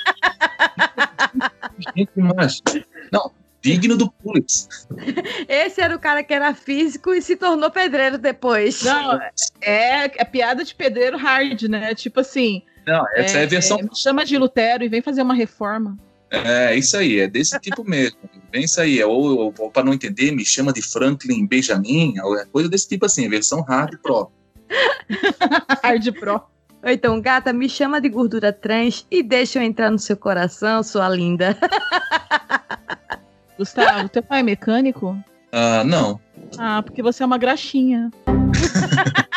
[1.96, 2.62] Gente, mas...
[3.12, 3.32] Não,
[3.66, 4.70] digno do Pulitzer.
[5.50, 8.84] Esse era o cara que era físico e se tornou pedreiro depois.
[8.84, 9.20] Não,
[9.60, 11.96] é, é piada de pedreiro hard, né?
[11.96, 12.62] Tipo assim.
[12.86, 13.80] Não, essa é, a versão.
[13.80, 15.98] me chama de Lutero e vem fazer uma reforma.
[16.30, 18.18] É isso aí, é desse tipo mesmo.
[18.52, 19.00] Bem isso aí.
[19.00, 22.70] é Ou, ou, ou para não entender, me chama de Franklin Benjamin, ou é coisa
[22.70, 24.30] desse tipo assim, versão hard pro.
[25.82, 26.42] hard pro.
[26.84, 30.84] Ou então, gata, me chama de gordura trans e deixa eu entrar no seu coração,
[30.84, 31.58] sua linda.
[33.58, 35.18] Gustavo, teu pai é mecânico?
[35.52, 36.20] Ah, não.
[36.58, 38.12] Ah, porque você é uma graxinha.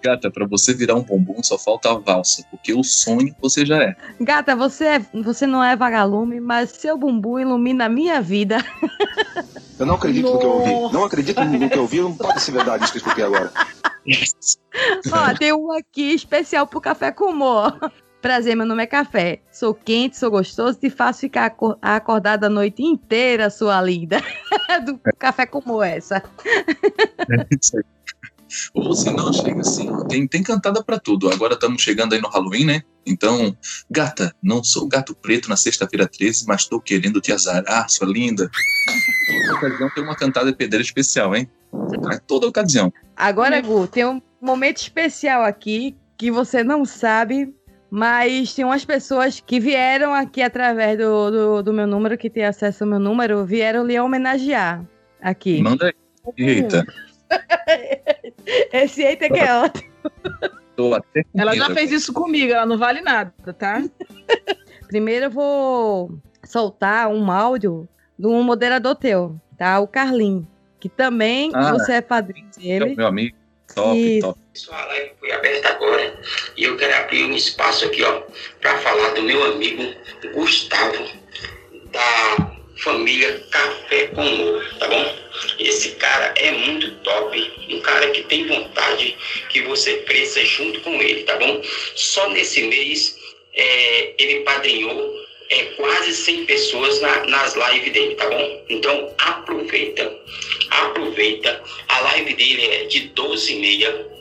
[0.00, 3.82] Gata, pra você virar um bombom só falta a valsa, porque o sonho você já
[3.82, 3.96] é.
[4.20, 8.58] Gata, você, é- você não é vagalume, mas seu bumbum ilumina a minha vida.
[9.78, 10.94] Eu não acredito no que eu ouvi.
[10.94, 12.00] Não acredito no que eu ouvi.
[12.00, 13.52] Não pode ser verdade isso que eu escutei agora.
[15.12, 17.76] Ó, tem um aqui especial pro Café com Humor.
[18.20, 19.40] Prazer, meu nome é Café.
[19.52, 24.20] Sou quente, sou gostoso, te faço ficar acor- acordada a noite inteira, sua linda.
[24.84, 26.22] Do Café com Humor, essa.
[26.46, 27.84] É isso aí.
[28.72, 31.30] Ou se não, chega assim, tem, tem cantada pra tudo.
[31.30, 32.82] Agora estamos chegando aí no Halloween, né?
[33.06, 33.56] Então,
[33.90, 38.50] gata, não sou gato preto na sexta-feira 13, mas tô querendo te azarar, sua linda.
[39.46, 41.48] Toda ocasião tem uma cantada de pedreiro especial, hein?
[42.10, 42.92] É toda ocasião.
[43.14, 47.54] Agora, Gu, tem um momento especial aqui que você não sabe,
[47.90, 52.44] mas tem umas pessoas que vieram aqui através do, do, do meu número, que tem
[52.44, 54.84] acesso ao meu número, vieram lhe homenagear
[55.20, 55.62] aqui.
[55.62, 55.94] Manda aí.
[56.36, 56.84] Eita,
[58.72, 59.88] Esse eita que é ótimo.
[60.76, 63.82] tô até com Ela já fez isso comigo, ela não vale nada, tá?
[64.88, 69.78] Primeiro eu vou soltar um áudio de um moderador teu, tá?
[69.80, 70.46] O Carlin,
[70.80, 71.72] que também Ah.
[71.72, 72.94] você é padrinho É dele.
[72.96, 73.36] meu amigo.
[73.74, 74.26] Top, Isso.
[74.26, 74.38] top.
[74.58, 76.20] Sua live foi aberta agora
[76.56, 78.22] e eu quero abrir um espaço aqui, ó,
[78.60, 79.94] para falar do meu amigo
[80.34, 81.06] Gustavo,
[81.92, 82.36] da
[82.78, 85.14] família Café com Humor, tá bom?
[85.60, 89.16] Esse cara é muito top, um cara que tem vontade
[89.48, 91.62] que você cresça junto com ele, tá bom?
[91.94, 93.16] Só nesse mês
[93.54, 95.14] é, ele padrinhou
[95.50, 98.64] é, quase 100 pessoas na- nas lives dele, tá bom?
[98.68, 100.12] Então aproveita,
[100.68, 101.62] aproveita.
[101.86, 104.17] A live dele é de 12 e meia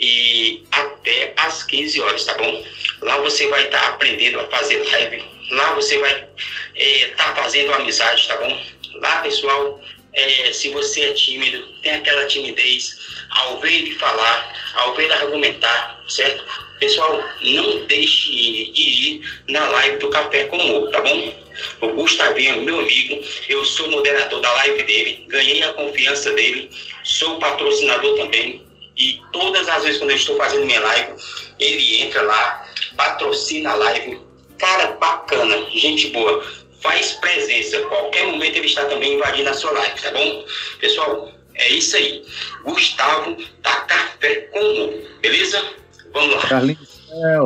[0.00, 2.64] e até às 15 horas, tá bom?
[3.02, 6.26] Lá você vai estar aprendendo a fazer live, lá você vai
[6.74, 8.58] estar fazendo amizade, tá bom?
[8.94, 9.80] Lá, pessoal,
[10.14, 12.98] é, se você é tímido, tem aquela timidez,
[13.30, 16.44] ao ver ele falar, ao ver ele argumentar, certo?
[16.78, 18.32] Pessoal, não deixe
[18.72, 21.34] de ir na live do Café com tá bom?
[21.82, 26.70] O Gustavinho, meu amigo, eu sou moderador da live dele, ganhei a confiança dele,
[27.04, 28.69] sou patrocinador também.
[29.00, 31.14] E todas as vezes quando eu estou fazendo minha live,
[31.58, 34.20] ele entra lá, patrocina a live.
[34.58, 36.44] Cara, bacana, gente boa.
[36.82, 37.80] faz presença.
[37.80, 40.44] Qualquer momento ele está também invadindo a sua live, tá bom?
[40.78, 42.22] Pessoal, é isso aí.
[42.62, 45.64] Gustavo da Café com Humor, beleza?
[46.12, 46.48] Vamos lá.
[46.48, 47.00] Carlinhos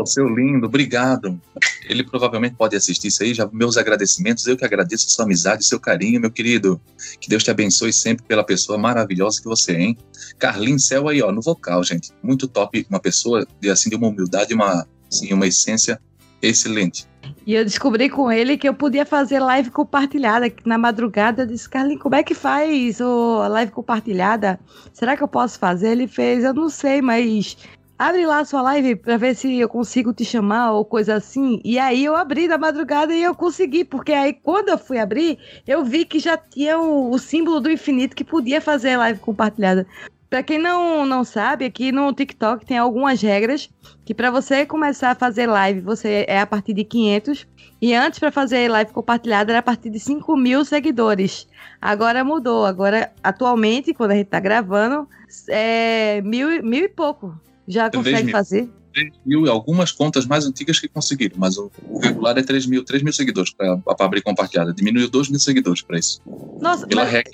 [0.06, 1.40] seu lindo, obrigado.
[1.84, 3.34] Ele provavelmente pode assistir isso aí.
[3.34, 4.46] Já meus agradecimentos.
[4.46, 6.80] Eu que agradeço sua amizade, seu carinho, meu querido.
[7.20, 9.98] Que Deus te abençoe sempre pela pessoa maravilhosa que você é, hein?
[10.38, 12.10] Carlinhos Céu aí, ó, no vocal, gente.
[12.22, 12.86] Muito top.
[12.88, 16.00] Uma pessoa de, assim, de uma humildade, uma, assim, uma essência
[16.42, 17.06] excelente.
[17.46, 20.52] E eu descobri com ele que eu podia fazer live compartilhada.
[20.64, 24.58] Na madrugada eu disse, Carlinhos, como é que faz o live compartilhada?
[24.92, 25.90] Será que eu posso fazer?
[25.90, 27.56] Ele fez, eu não sei, mas
[27.98, 31.60] abre lá a sua live pra ver se eu consigo te chamar ou coisa assim.
[31.64, 35.38] E aí eu abri na madrugada e eu consegui, porque aí quando eu fui abrir,
[35.66, 39.86] eu vi que já tinha o, o símbolo do infinito que podia fazer live compartilhada.
[40.28, 43.70] Pra quem não, não sabe, aqui no TikTok tem algumas regras
[44.04, 47.46] que para você começar a fazer live, você é a partir de 500
[47.80, 51.46] e antes para fazer live compartilhada era a partir de 5 mil seguidores.
[51.80, 55.08] Agora mudou, agora atualmente, quando a gente tá gravando,
[55.48, 57.38] é mil, mil e pouco.
[57.66, 58.68] Já consegue fazer?
[58.92, 62.84] 3 mil, algumas contas mais antigas que conseguiram, mas o, o regular é 3 mil,
[62.84, 64.72] 3 mil seguidores para abrir compartilhada.
[64.72, 66.20] Diminuiu 2 mil seguidores para isso.
[66.60, 67.12] Nossa, Pela mas...
[67.12, 67.32] regra,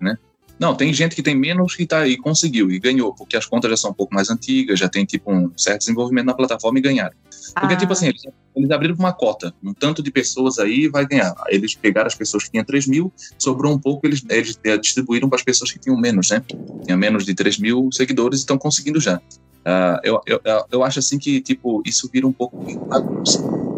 [0.00, 0.18] né?
[0.58, 3.70] Não, tem gente que tem menos que tá aí, conseguiu e ganhou, porque as contas
[3.70, 6.82] já são um pouco mais antigas, já tem tipo um certo desenvolvimento na plataforma e
[6.82, 7.14] ganharam.
[7.54, 7.76] Porque, Ah.
[7.76, 8.22] tipo assim, eles,
[8.54, 11.34] eles abriram uma cota, um tanto de pessoas aí vai ganhar.
[11.48, 15.28] Eles pegaram as pessoas que tinham 3 mil, sobrou um pouco, eles, eles eh, distribuíram
[15.28, 16.42] para as pessoas que tinham menos, né?
[16.84, 19.20] Tinha menos de 3 mil seguidores e estão conseguindo já.
[19.64, 20.40] Ah, eu, eu,
[20.72, 22.54] eu- acho assim que, tipo, isso vira um pouco.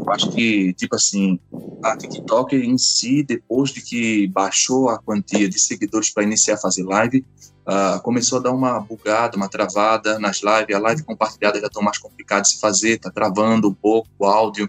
[0.06, 1.38] Eu acho que, tipo assim,
[1.82, 6.58] a TikTok em si, depois de que baixou a quantia de seguidores para iniciar a
[6.58, 7.24] fazer live,
[7.66, 10.74] ah, começou a dar uma bugada, uma travada nas lives.
[10.74, 14.24] A live compartilhada já estão mais complicada de se fazer, tá travando um pouco o
[14.24, 14.68] áudio.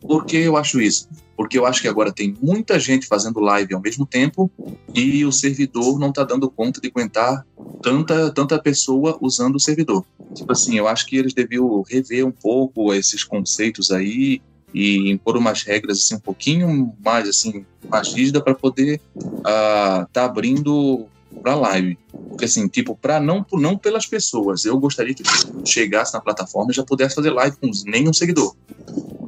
[0.00, 1.08] Por que eu acho isso?
[1.36, 4.50] Porque eu acho que agora tem muita gente fazendo live ao mesmo tempo
[4.94, 7.46] e o servidor não está dando conta de aguentar
[7.82, 10.04] tanta, tanta pessoa usando o servidor.
[10.34, 15.36] Tipo assim, eu acho que eles deviam rever um pouco esses conceitos aí e impor
[15.36, 21.08] umas regras assim um pouquinho mais assim mais rígida para poder estar tá abrindo
[21.42, 21.98] para live.
[22.28, 25.22] Porque assim, tipo, para não não pelas pessoas, eu gostaria que
[25.64, 28.54] chegasse na plataforma e já pudesse fazer live com nenhum seguidor.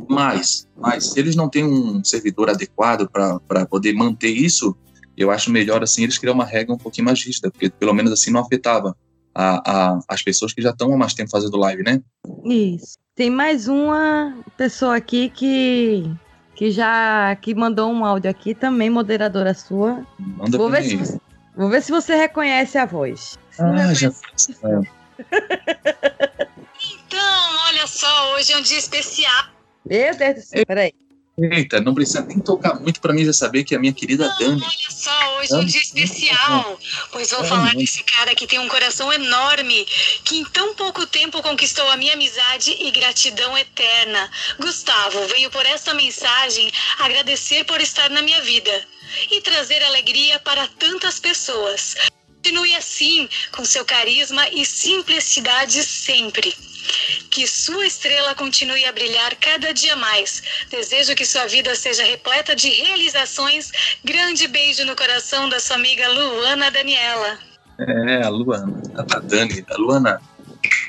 [0.08, 4.76] Mas, mas se eles não têm um servidor adequado para poder manter isso,
[5.16, 8.12] eu acho melhor assim eles criar uma regra um pouquinho mais rígida, porque pelo menos
[8.12, 8.96] assim não afetava
[9.34, 12.00] a, a, as pessoas que já estão há mais tempo fazendo live, né?
[12.44, 12.98] Isso.
[13.14, 16.10] Tem mais uma pessoa aqui que
[16.54, 20.06] que já que mandou um áudio aqui também, moderadora sua.
[20.18, 21.18] Manda Vou ver, se você,
[21.56, 23.38] vou ver se você reconhece a voz.
[23.50, 24.10] Se não Ah, já.
[27.06, 29.44] Então, olha só, hoje é um dia especial.
[29.84, 30.92] Meu Deus do céu, peraí.
[31.38, 34.62] Eita, não precisa nem tocar muito para mim já saber que a minha querida Dani.
[34.62, 36.78] Olha só, hoje é um dia especial.
[37.10, 39.86] Pois vou falar desse cara que tem um coração enorme,
[40.24, 44.30] que em tão pouco tempo conquistou a minha amizade e gratidão eterna.
[44.60, 48.70] Gustavo, venho por esta mensagem agradecer por estar na minha vida
[49.30, 51.94] e trazer alegria para tantas pessoas.
[52.42, 56.52] Continue assim, com seu carisma e simplicidade sempre.
[57.30, 60.42] Que sua estrela continue a brilhar cada dia mais.
[60.68, 63.70] Desejo que sua vida seja repleta de realizações.
[64.04, 67.38] Grande beijo no coração da sua amiga Luana Daniela.
[67.78, 69.64] É, a Luana, a Dani.
[69.70, 70.20] A Luana,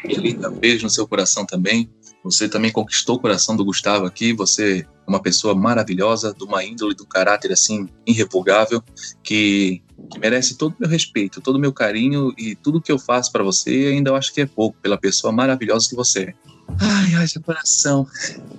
[0.03, 1.89] minha linda, beijo no seu coração também.
[2.23, 4.33] Você também conquistou o coração do Gustavo aqui.
[4.33, 8.81] Você uma pessoa maravilhosa, de uma índole, de um caráter assim irrevogável,
[9.21, 12.99] que, que merece todo o meu respeito, todo o meu carinho e tudo que eu
[12.99, 13.91] faço para você.
[13.93, 16.33] Ainda eu acho que é pouco pela pessoa maravilhosa que você é.
[16.79, 18.07] Ai, ai, seu coração.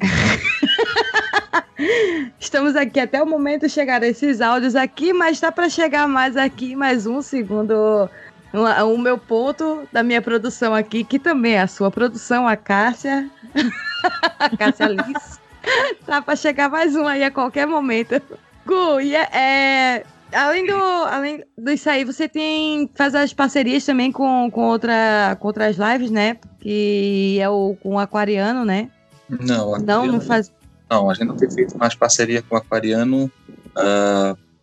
[2.39, 6.77] Estamos aqui até o momento chegaram esses áudios aqui, mas tá para chegar mais aqui,
[6.77, 8.09] mais um segundo
[8.55, 13.29] o, meu ponto da minha produção aqui, que também é a sua produção, a Cássia.
[14.39, 15.41] a Cássia Liz.
[16.07, 18.21] tá para chegar mais um aí a qualquer momento.
[18.67, 24.11] Gu, e é, é, além do além disso aí, você tem faz as parcerias também
[24.11, 26.37] com, com, outra, com outras lives, né?
[26.61, 28.91] Que é o com o Aquariano, né?
[29.29, 30.53] Não, Não, não faz.
[30.91, 33.31] Não, a gente não tem feito mais parceria com o Aquariano,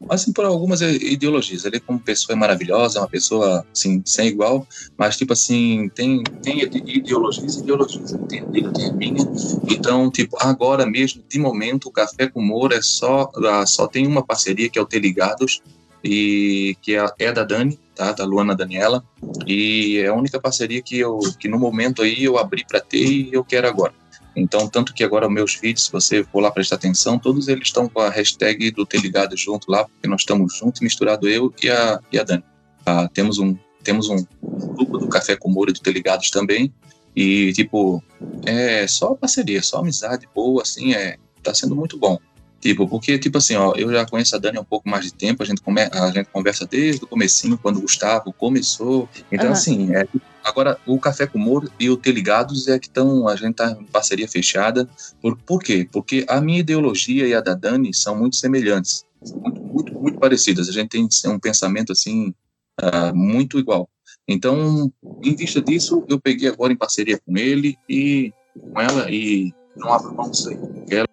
[0.09, 1.65] assim, por algumas ideologias.
[1.65, 6.23] Ele, como pessoa, é maravilhosa, é uma pessoa, assim, sem igual, mas, tipo assim, tem,
[6.41, 8.11] tem ideologias ideologias.
[8.13, 9.31] Ele tem dele, tenho a minha.
[9.69, 14.07] Então, tipo, agora mesmo, de momento, o Café com Moura é só, ah, só tem
[14.07, 15.61] uma parceria, que é o Ter Ligados,
[16.03, 18.11] e que é, é da Dani, tá?
[18.11, 19.03] Da Luana Daniela,
[19.45, 23.05] e é a única parceria que eu, que no momento aí eu abri para ter
[23.05, 23.93] e eu quero agora.
[24.35, 27.89] Então, tanto que agora meus vídeos, se você for lá prestar atenção, todos eles estão
[27.89, 31.69] com a hashtag do Ter Ligado junto lá, porque nós estamos juntos, misturado eu e
[31.69, 32.43] a, e a Dani.
[32.85, 36.71] Ah, temos um temos um grupo do Café com Moura do Ter Ligados também,
[37.15, 38.01] e, tipo,
[38.45, 42.17] é só parceria, só amizade boa, assim, é, tá sendo muito bom.
[42.59, 45.13] Tipo, porque, tipo assim, ó, eu já conheço a Dani há um pouco mais de
[45.13, 49.09] tempo, a gente, come, a gente conversa desde o comecinho, quando o Gustavo começou.
[49.31, 49.53] Então, Aham.
[49.53, 50.07] assim, é,
[50.43, 53.71] agora o Café com Moro e o Ter Ligados é que estão, a gente tá
[53.71, 54.89] em parceria fechada.
[55.21, 55.88] Por, por quê?
[55.91, 60.69] Porque a minha ideologia e a da Dani são muito semelhantes, muito, muito, muito parecidas.
[60.69, 62.34] A gente tem um pensamento, assim,
[62.80, 63.89] ah, muito igual.
[64.27, 64.91] Então,
[65.23, 68.34] em vista disso, eu peguei agora em parceria com ele e
[68.73, 70.58] com ela e não abro mão disso aí.
[70.89, 71.08] Ela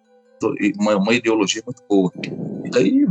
[0.79, 2.11] uma, uma ideologia muito boa.
[2.69, 3.05] E daí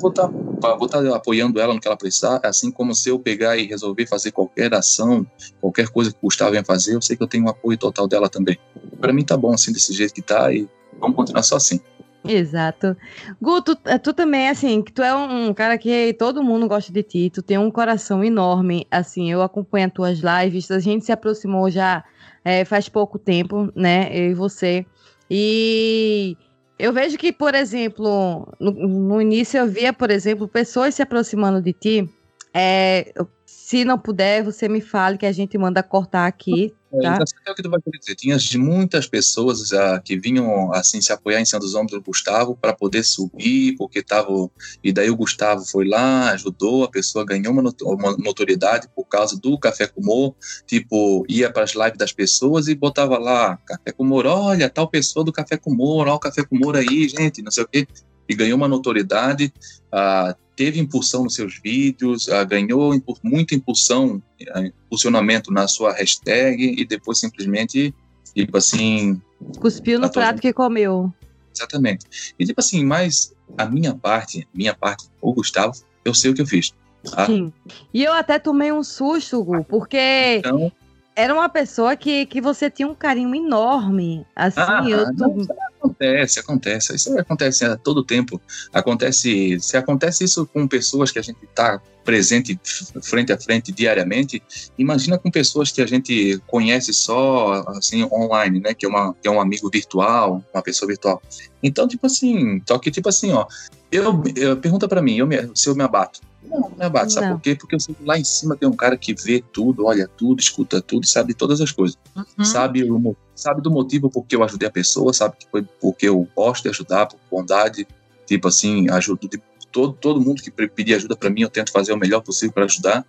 [0.00, 3.56] vou estar vou tá apoiando ela no que ela precisar, assim como se eu pegar
[3.56, 5.26] e resolver fazer qualquer ação,
[5.60, 8.06] qualquer coisa que o Gustavo venha fazer, eu sei que eu tenho o apoio total
[8.06, 8.58] dela também.
[9.00, 10.68] Para mim tá bom assim desse jeito que tá e
[11.00, 11.80] vamos continuar só assim.
[12.26, 12.94] Exato.
[13.40, 16.92] Gu, tu, eh, tu também, assim, que tu é um, cara que todo mundo gosta
[16.92, 21.06] de ti, tu tem um coração enorme, assim, eu acompanho as tuas lives, a gente
[21.06, 22.04] se aproximou já
[22.44, 24.84] eh, faz pouco tempo, né, eu e você,
[25.30, 26.36] e
[26.78, 31.60] eu vejo que, por exemplo, no, no início eu via, por exemplo, pessoas se aproximando
[31.62, 32.10] de ti,
[32.54, 33.12] eh,
[33.46, 37.16] se não puder, você me fale que a gente manda cortar aqui, É, tá?
[37.18, 38.14] já sei o que tu vai querer dizer.
[38.14, 42.02] Tinha de muitas pessoas ah, que vinham assim se apoiar em cima dos ombros do
[42.02, 44.50] Gustavo para poder subir, porque tava
[44.82, 49.04] e daí o Gustavo foi lá, ajudou, a pessoa ganhou uma, not- uma notoriedade por
[49.04, 50.34] causa do Café com Humor,
[50.66, 54.88] tipo ia para as lives das pessoas e botava lá Café com Humor, olha tal
[54.88, 57.68] pessoa do Café com Humor, olha o Café com Humor aí, gente, não sei o
[57.68, 57.86] quê,
[58.28, 59.52] e ganhou uma notoriedade.
[59.92, 62.92] ah, teve impulsão nos seus vídeos, ah, ganhou
[63.22, 64.20] muita impulsão,
[64.52, 67.94] ah, impulsionamento na sua hashtag e depois simplesmente,
[68.34, 69.22] tipo assim,
[69.60, 71.12] Cuspiu no Tá prato que comeu.
[71.54, 72.06] exatamente.
[72.36, 76.42] E tipo assim, mas a minha parte, minha parte, o Gustavo, eu sei o que
[76.42, 76.74] eu fiz.
[77.08, 77.26] tá?
[77.26, 77.52] Sim.
[77.94, 80.72] E eu até tomei um susto, Gu, porque Então,
[81.18, 84.24] era uma pessoa que, que você tinha um carinho enorme.
[84.36, 85.52] Assim, Ah, eu não, tô...
[85.80, 86.94] acontece, acontece.
[86.94, 88.40] Isso acontece a todo tempo.
[88.72, 92.58] Acontece, se acontece isso com pessoas que a gente está presente
[93.02, 94.40] frente a frente diariamente,
[94.78, 98.72] imagina com pessoas que a gente conhece só assim online, né?
[98.72, 101.20] Que é, uma, que é um amigo virtual, uma pessoa virtual.
[101.60, 103.44] Então, tipo assim, só que tipo assim, ó,
[103.90, 106.20] eu, eu- pergunta para mim, eu me- se eu me abato.
[106.50, 107.36] Não, não me abato, sabe Não.
[107.36, 107.54] por quê?
[107.54, 110.40] Porque eu sei que lá em cima tem um cara que vê tudo, olha tudo,
[110.40, 112.44] escuta tudo, sabe todas as coisas Uhum.
[112.44, 116.26] sabe, o, sabe do motivo porque eu ajudei a pessoa, sabe que foi porque eu
[116.34, 117.86] gosto de ajudar, por bondade,
[118.26, 121.92] tipo assim, ajudo de todo, todo mundo que pedir ajuda para mim, eu tento fazer
[121.92, 123.04] o melhor possível para ajudar,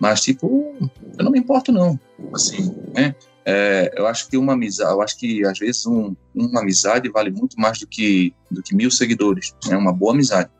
[0.00, 0.74] mas tipo,
[1.18, 1.98] eu não me importo não,
[2.32, 3.14] assim, né?
[3.44, 7.30] É, eu acho que uma amizade, eu acho que às vezes um- uma amizade vale
[7.30, 10.50] muito mais do que do que mil seguidores, é uma boa amizade.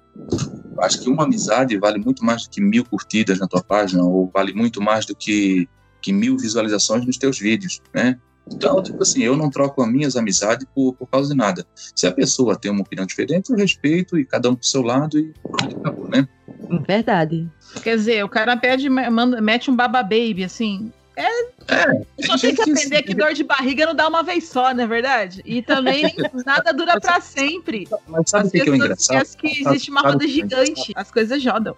[0.81, 4.31] Acho que uma amizade vale muito mais do que mil curtidas na tua página, ou
[4.33, 5.69] vale muito mais do que,
[6.01, 8.17] que mil visualizações nos teus vídeos, né?
[8.55, 11.67] Então, tipo assim, eu não troco as minhas amizades por, por causa de nada.
[11.95, 15.19] Se a pessoa tem uma opinião diferente, eu respeito e cada um pro seu lado
[15.19, 16.27] e pronto, acabou, né?
[16.87, 17.49] Verdade.
[17.83, 20.93] Quer dizer, o cara pede, manda, mete um baba baby, assim.
[21.19, 22.25] É.
[22.25, 24.87] só tem que aprender que dor de barriga não dá uma vez só, não é
[24.87, 25.43] verdade?
[25.45, 26.15] E também
[26.47, 27.89] nada dura pra sempre.
[28.07, 29.23] Mas sabe o que, que é engraçado?
[29.23, 30.93] esquecem que existe uma roda é gigante.
[30.95, 31.77] As coisas jodam.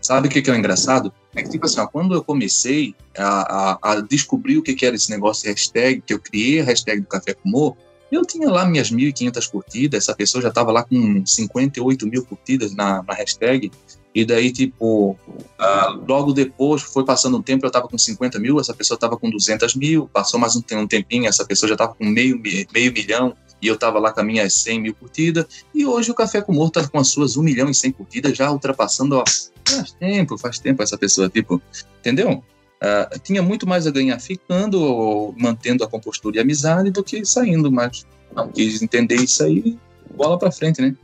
[0.00, 1.12] Sabe o que, que é o engraçado?
[1.34, 4.84] É que, tipo assim, ó, quando eu comecei a, a, a descobrir o que, que
[4.84, 7.76] era esse negócio de hashtag, que eu criei a hashtag do Café com Humor,
[8.10, 12.74] eu tinha lá minhas 1.500 curtidas, essa pessoa já estava lá com 58 mil curtidas
[12.74, 13.70] na, na hashtag,
[14.14, 15.16] e daí, tipo,
[15.58, 19.16] ah, logo depois, foi passando um tempo, eu estava com 50 mil, essa pessoa estava
[19.16, 22.40] com 200 mil, passou mais um, um tempinho, essa pessoa já estava com meio,
[22.72, 26.14] meio milhão, e eu estava lá com as minhas 100 mil curtidas, e hoje o
[26.14, 29.24] Café com Humor está com as suas 1 milhão e 100 curtidas, já ultrapassando, ó,
[29.66, 31.62] faz tempo, faz tempo essa pessoa, tipo,
[32.00, 32.44] entendeu?
[32.82, 37.02] Ah, tinha muito mais a ganhar ficando ou mantendo a compostura e a amizade do
[37.02, 39.78] que saindo, mas não quis entender isso aí,
[40.16, 40.94] bola pra frente, né?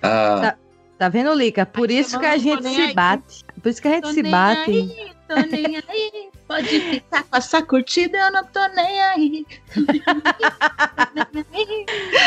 [0.00, 0.58] Ah, Tá,
[0.98, 1.66] tá vendo, Lica?
[1.66, 2.94] Por Ai, isso que a gente se aí.
[2.94, 3.44] bate.
[3.62, 4.70] Por isso que a gente Tô se bate.
[4.70, 6.30] aí, tô nem aí.
[6.46, 9.46] Pode ficar com essa curtida, eu não tô nem aí.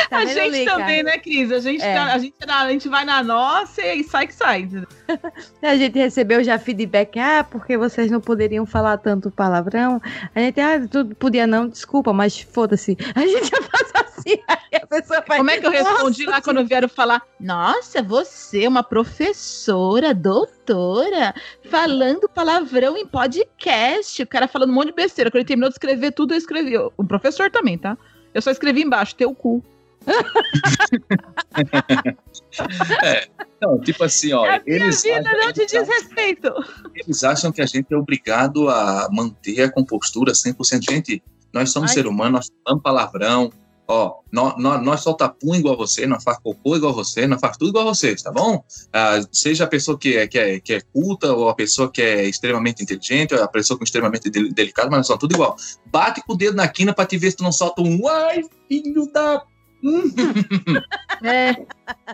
[0.09, 1.51] Tá a gente também, né, Cris?
[1.51, 1.93] A gente, É.
[1.93, 4.67] tá- a, gente, a gente vai na nossa e sai que sai.
[5.61, 10.01] A gente recebeu já feedback, ah, porque vocês não poderiam falar tanto palavrão.
[10.33, 12.97] A gente, ah, tudo podia não, desculpa, mas foda-se.
[13.15, 14.03] A gente já assim, aí
[14.73, 15.37] a pessoa faz.
[15.37, 17.21] Como é que eu respondi "Nossa, lá quando vieram falar?
[17.39, 21.33] Nossa, você, uma professora, doutora,
[21.69, 24.21] falando palavrão em podcast.
[24.21, 25.29] O cara falando um monte de besteira.
[25.29, 26.77] Quando ele terminou de escrever tudo, eu escrevi.
[26.77, 27.97] O professor também, tá?
[28.33, 29.63] Eu só escrevi embaixo, teu cu.
[33.03, 33.27] é,
[33.61, 34.45] não, tipo assim, ó.
[34.45, 36.51] A minha eles vida acham- não te diz respeito.
[36.95, 40.89] Eles acham que a gente é obrigado a manter a compostura 100%.
[40.89, 41.21] Gente,
[41.53, 41.95] nós somos Ai.
[41.95, 43.51] ser humano, nós falamos palavrão.
[43.91, 47.57] Ó, nós, nós, nós solta pum igual você, nós faz cocô igual você, nós faz
[47.57, 48.63] tudo igual vocês, tá bom?
[48.93, 51.99] Ah, seja a pessoa que é, que, é, que é culta, ou a pessoa que
[51.99, 55.33] é extremamente inteligente, ou a pessoa que é extremamente del- delicada, mas nós somos tudo
[55.33, 55.55] igual.
[55.87, 58.43] Bate com o dedo na quina pra te ver se tu não solta um ai,
[58.67, 59.43] filho da.
[61.23, 61.53] É.
[61.53, 61.65] Você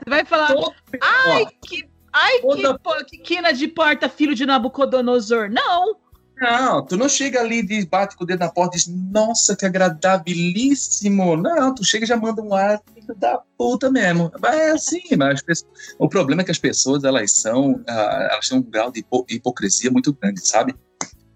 [0.08, 0.56] vai falar,
[1.02, 5.50] ai, que, ai, que, pô, que quina de porta, filho de Nabucodonosor.
[5.50, 5.98] Não,
[6.38, 9.56] Não, tu não chega ali e bate com o dedo na porta e diz, nossa,
[9.56, 11.38] que agradabilíssimo.
[11.38, 12.82] Não, tu chega e já manda um ar
[13.18, 14.32] da puta mesmo.
[14.44, 18.50] É assim, mas as pessoas- o problema é que as pessoas, elas são, ah, elas
[18.50, 20.76] têm um grau de hipo- hipocrisia muito grande, sabe?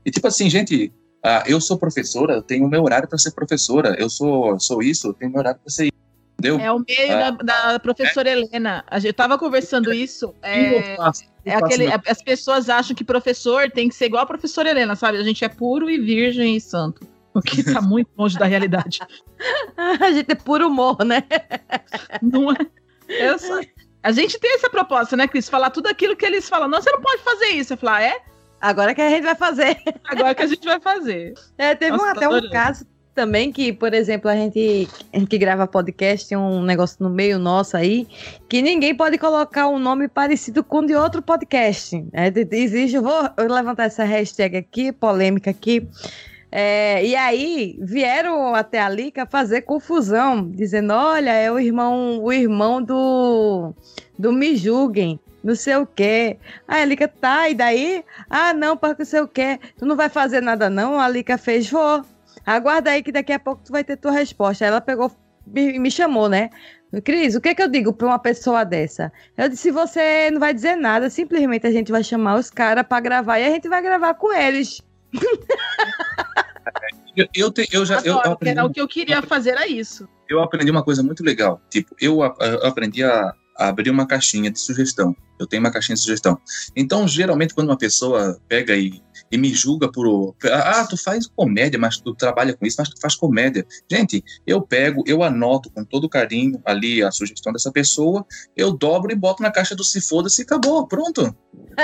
[0.05, 0.91] E tipo assim, gente,
[1.23, 5.07] ah, eu sou professora, eu tenho meu horário para ser professora, eu sou, sou isso,
[5.07, 5.93] eu tenho meu horário para ser isso,
[6.39, 6.59] entendeu?
[6.59, 8.83] é o meio Ah, da, da professora Helena.
[8.87, 10.33] A gente tava conversando isso.
[10.41, 11.23] É, eu faço?
[11.45, 14.69] Eu é aquele, meu- as pessoas acham que professor tem que ser igual a professora
[14.69, 15.17] Helena, sabe?
[15.17, 17.07] A gente é puro e virgem e santo.
[17.31, 18.99] O que tá muito longe da realidade.
[20.01, 21.23] A gente é puro humor, né?
[22.23, 22.55] Não é?
[23.07, 23.61] Eu só-
[24.01, 25.47] A gente tem essa proposta, né, Cris?
[25.47, 26.67] Falar tudo aquilo que eles falam.
[26.67, 27.73] Não, você não pode fazer isso.
[27.73, 28.17] Eu falar, é?
[28.59, 29.77] Agora que a gente vai fazer.
[30.05, 31.33] Agora que a gente vai fazer.
[31.57, 32.51] É, teve Nossa, um- até um adorando.
[32.51, 32.85] caso
[33.19, 34.87] também que, por exemplo, a gente,
[35.29, 38.07] que grava podcast tem um negócio no meio nosso aí
[38.47, 42.01] que ninguém pode colocar um nome parecido com o de outro podcast.
[42.13, 45.85] É, existe, eu vou levantar essa hashtag aqui, polêmica aqui.
[46.49, 52.31] É, e aí vieram até a Lica fazer confusão, dizendo: olha, é o irmão, o
[52.31, 53.73] irmão do,
[54.17, 56.37] do Me Julguem, não sei o quê.
[56.65, 58.01] Aí a Lica, tá, e daí?
[58.29, 59.59] Ah, não, porque não sei o quê.
[59.77, 60.97] Tu não vai fazer nada, não?
[60.97, 62.01] A Lica fez, vou.
[62.55, 64.65] Aguarda aí que daqui a pouco tu vai ter tua resposta.
[64.65, 65.11] Ela pegou,
[65.45, 66.49] me, me chamou, né?
[67.03, 69.11] Cris, o que, que eu digo pra uma pessoa dessa?
[69.37, 72.99] Eu disse: você não vai dizer nada, simplesmente a gente vai chamar os caras pra
[72.99, 74.81] gravar e a gente vai gravar com eles.
[77.15, 80.07] Eu, eu, te- eu já eu, aprendi era o que eu queria fazer, era isso.
[80.29, 81.61] eu aprendi uma coisa muito legal.
[81.69, 85.15] Tipo, eu, eu aprendi a abrir uma caixinha de sugestão.
[85.37, 86.37] Eu tenho uma caixinha de sugestão.
[86.75, 89.01] Então, geralmente, quando uma pessoa pega e,
[89.31, 90.35] e me julga por.
[90.51, 93.65] Ah, tu faz comédia, mas tu trabalha com isso, mas tu faz comédia.
[93.89, 99.11] Gente, eu pego, eu anoto com todo carinho ali a sugestão dessa pessoa, eu dobro
[99.11, 100.87] e boto na caixa do se foda-se e acabou.
[100.87, 101.35] Pronto.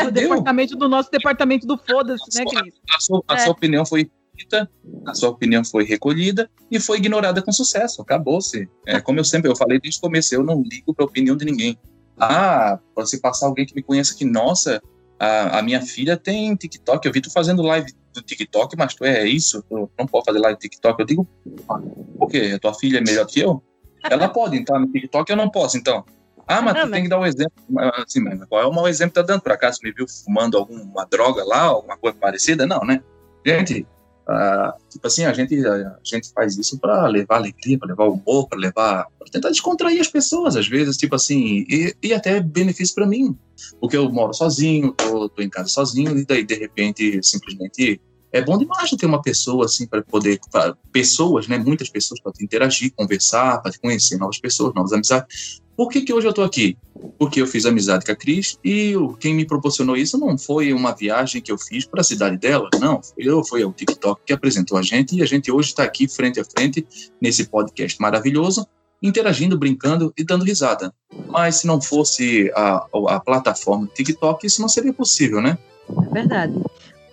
[0.05, 2.73] O departamento do nosso departamento do foda-se, né, Cris?
[2.93, 3.37] A sua, a É.
[3.39, 4.69] sua opinião foi dita,
[5.05, 8.01] a sua opinião foi recolhida e foi ignorada com sucesso.
[8.01, 8.69] Acabou-se.
[8.85, 11.35] É, como eu sempre eu falei desde o começo, eu não ligo para a opinião
[11.35, 11.77] de ninguém.
[12.17, 14.81] Ah, pode se passar alguém que me conheça que, nossa,
[15.19, 19.03] a, a minha filha tem TikTok, eu vi tu fazendo live do TikTok, mas tu
[19.03, 20.99] é isso, tu não pode fazer live do TikTok.
[20.99, 21.27] Eu digo,
[21.69, 21.79] "Ah,
[22.17, 22.53] por quê?
[22.55, 23.61] A tua filha é melhor que eu?
[24.03, 26.05] Ela pode entrar no TikTok, eu não posso, então.
[26.47, 27.63] Ah, mas tu tem que dar um exemplo.
[27.69, 29.41] Mas, Assim, mas qual é o mau exemplo que tá dando?
[29.41, 32.67] Por acaso me viu fumando alguma droga lá, alguma coisa parecida?
[32.67, 33.01] Não, né?
[33.45, 33.85] Gente,
[34.27, 38.47] ah, tipo assim, a gente, a gente faz isso para levar alegria, para levar humor,
[38.47, 39.05] para levar.
[39.19, 43.37] para tentar descontrair as pessoas, às vezes, tipo assim, e, e até benefício para mim.
[43.79, 48.01] Porque eu moro sozinho, tô, tô em casa sozinho, e daí, de repente, simplesmente.
[48.31, 50.39] É bom demais ter uma pessoa assim para poder.
[50.51, 51.57] pra- pessoas, né?
[51.57, 55.61] Muitas pessoas para interagir, conversar, para conhecer novas pessoas, novas amizades.
[55.75, 56.77] Por que, que hoje eu tô aqui?
[57.19, 60.93] Porque eu fiz amizade com a Cris e quem me proporcionou isso não foi uma
[60.93, 63.01] viagem que eu fiz para a cidade dela, não.
[63.17, 66.39] Eu, foi o TikTok que apresentou a gente e a gente hoje está aqui frente
[66.39, 66.85] a frente
[67.21, 68.65] nesse podcast maravilhoso,
[69.03, 70.93] interagindo, brincando e dando risada.
[71.27, 75.57] Mas se não fosse a, a plataforma TikTok, isso não seria possível, né?
[75.89, 76.53] É verdade.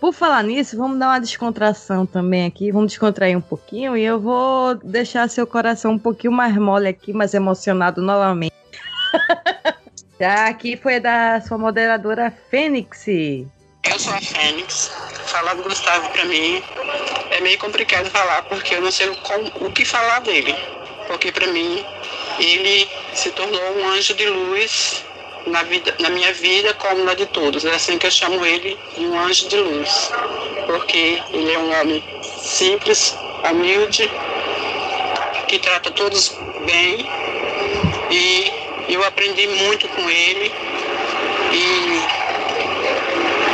[0.02, 4.18] Por falar nisso, vamos dar uma descontração também aqui, vamos descontrair um pouquinho e eu
[4.18, 8.52] vou deixar seu coração um pouquinho mais mole aqui, mais emocionado novamente.
[10.18, 13.06] Já aqui foi da sua moderadora Fênix.
[13.06, 13.46] Eu
[13.96, 14.90] sou a Fênix.
[15.26, 16.60] Falar do Gustavo pra mim
[17.30, 20.52] é meio complicado falar, porque eu não sei com- o que falar dele.
[21.06, 21.84] Porque pra mim
[22.40, 25.04] ele se tornou um anjo de luz
[25.46, 27.64] na, vida, na minha vida como na de todos.
[27.64, 30.10] É assim que eu chamo ele de um anjo de luz.
[30.66, 32.02] Porque ele é um homem
[32.40, 33.16] simples,
[33.50, 34.10] humilde,
[35.48, 37.06] que trata todos bem.
[38.10, 38.52] E
[38.88, 40.52] eu aprendi muito com ele.
[41.52, 42.02] E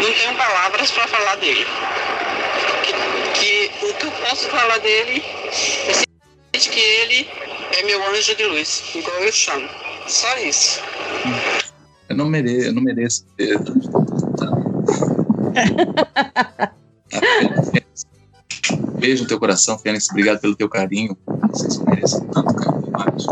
[0.03, 1.67] não tenho palavras para falar dele.
[2.83, 2.93] Que,
[3.41, 5.25] que o que eu posso falar dele
[6.53, 7.29] é que ele
[7.73, 9.69] é meu anjo de luz, igual eu chamo.
[10.07, 10.81] Só isso.
[12.09, 13.59] Eu não mereço, eu não mereço ter
[18.99, 20.09] Beijo no teu coração, Fênix.
[20.11, 21.17] Obrigado pelo teu carinho.
[21.51, 23.27] Vocês merecem tanto carinho, mas...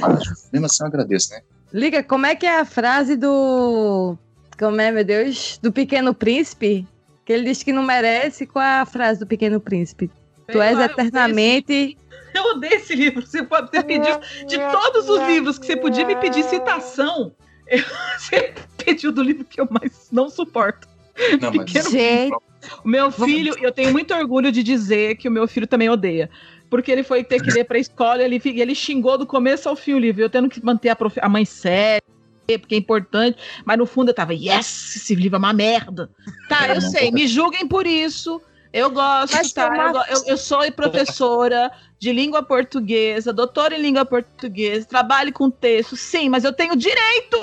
[0.00, 1.40] mas mesmo assim eu agradeço, né?
[1.72, 4.16] Liga, como é que é a frase do.
[4.58, 5.58] Como é, meu Deus?
[5.62, 6.86] Do Pequeno Príncipe?
[7.24, 8.46] Que ele diz que não merece.
[8.46, 10.10] Qual é a frase do Pequeno Príncipe?
[10.50, 11.96] Tu és lá, eternamente.
[12.34, 13.26] Eu odeio esse livro.
[13.26, 14.18] Você pode ter pedido.
[14.46, 17.32] De todos os livros que você podia me pedir citação,
[17.66, 17.82] eu-
[18.18, 18.54] você
[18.84, 20.88] pediu do livro que eu mais não suporto.
[21.40, 21.70] Não, mas...
[21.90, 22.32] Gente,
[22.84, 26.30] O meu filho, eu tenho muito orgulho de dizer que o meu filho também odeia.
[26.68, 29.74] Porque ele foi ter que ler pra escola e ele, ele xingou do começo ao
[29.74, 30.22] fim o livro.
[30.22, 32.00] Eu tendo que manter a, profe- a mãe séria,
[32.60, 33.38] porque é importante.
[33.64, 36.08] Mas no fundo eu tava, yes, esse livro é uma merda.
[36.48, 38.40] Tá, eu sei, me julguem por isso.
[38.72, 39.68] Eu gosto, Mas tá?
[39.68, 45.32] tomar- Eu, go- eu- eu sou professora de língua portuguesa, doutora em língua portuguesa, trabalho
[45.32, 47.38] com texto, sim, mas eu tenho direito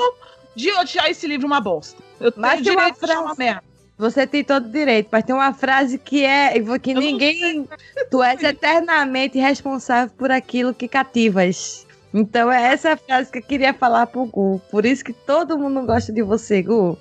[0.55, 2.01] de achar esse livro uma bosta.
[2.19, 3.63] Eu Mas tenho tem uma direito de achar uma frase- merda.
[3.97, 7.67] você tem todo direito, mas tem uma frase que é que não ninguém.
[8.09, 11.85] Tu és eternamente responsável por aquilo que cativas.
[12.13, 14.61] Então é essa frase que eu queria falar pro Gu.
[14.71, 16.97] Por isso que todo mundo gosta de você, Gu.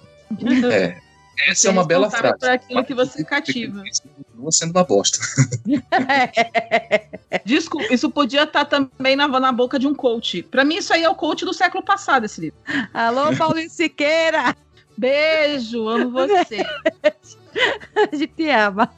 [0.72, 0.96] É,
[1.48, 2.38] essa é uma bela frase.
[2.38, 3.82] por aquilo que você cativa.
[3.82, 5.18] Continua sendo uma bosta.
[7.44, 10.42] Desculpa, isso podia estar também na, na boca de um coach.
[10.44, 12.58] Pra mim, isso aí é o coach do século passado, esse livro.
[12.92, 14.56] Alô, Paulinho Siqueira!
[14.96, 16.64] Beijo, amo você.
[18.12, 18.90] A gente ama.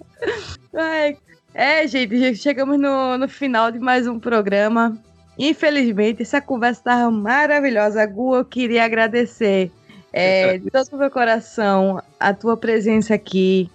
[0.75, 1.17] Ai,
[1.55, 4.97] É, gente, chegamos no, no final de mais um programa.
[5.39, 8.05] Infelizmente, essa conversa estava maravilhosa.
[8.07, 9.71] Gu, eu queria agradecer
[10.13, 13.71] é, de todo o meu coração a tua presença aqui.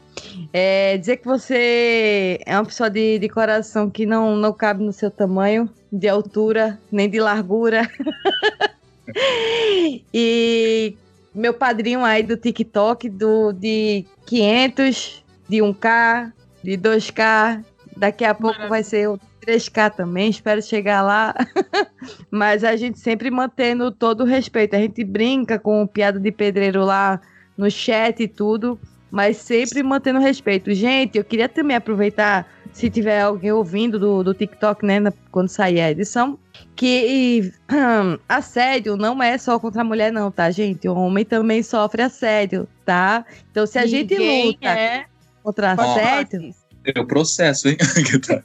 [0.51, 4.93] É, dizer que você é uma pessoa de, de coração que não, não cabe no
[4.93, 7.89] seu tamanho, de altura, nem de largura.
[10.13, 10.95] e
[11.33, 16.31] meu padrinho aí do TikTok, do, de 500, de 1K,
[16.63, 17.63] de 2K.
[17.97, 21.33] Daqui a pouco vai ser o 3K também, espero chegar lá.
[22.31, 24.75] Mas a gente sempre mantendo todo o respeito.
[24.75, 27.19] A gente brinca com piada de pedreiro lá
[27.57, 28.79] no chat e tudo,
[29.11, 30.73] mas sempre mantendo respeito.
[30.73, 35.49] Gente, eu queria também aproveitar, se tiver alguém ouvindo do, do TikTok, né, na- quando
[35.49, 36.39] sair a edição,
[36.75, 40.87] que hum, assédio não é só contra a mulher, não, tá, gente?
[40.89, 43.23] O homem também sofre assédio, tá?
[43.51, 45.05] Então, se a gente Ninguém luta é
[45.43, 45.81] contra Ó.
[45.83, 46.51] assédio,
[46.85, 47.77] É o processo, hein?
[48.27, 48.43] Tá-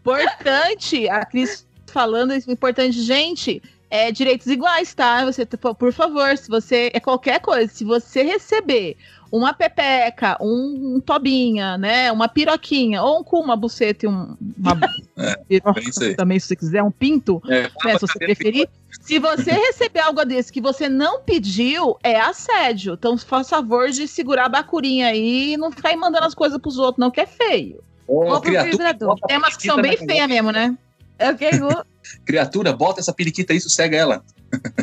[0.00, 5.24] importante, a Cris falando isso, importante, gente, é direitos iguais, tá?
[5.24, 8.96] Você, por favor, se você é qualquer coisa, se você receber
[9.36, 14.36] uma pepeca, um, um tobinha, né, uma piroquinha, ou um cu, uma buceta e um,
[14.58, 14.76] uma
[15.48, 16.14] piroca é isso aí.
[16.14, 18.68] também, se você quiser, um pinto, É, né, se você preferir.
[19.00, 22.94] Se você receber algo desse que você não pediu, é assédio.
[22.94, 26.58] Então, faça favor de segurar a bacurinha aí e não ficar aí mandando as coisas
[26.58, 27.82] pros outros, não, que é feio.
[28.06, 29.18] Ô, Compra um criatura, vibrador.
[29.26, 30.76] Tem umas que são bem feias mesmo, né?
[31.18, 31.68] é o que, Gu?
[32.24, 34.24] Criatura, bota essa periquita aí, sossega ela.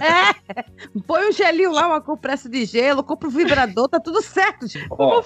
[0.01, 0.63] É,
[1.07, 4.87] põe um gelinho lá, uma compressa de gelo, compra um vibrador, tá tudo certo, gente.
[4.91, 5.21] Ó,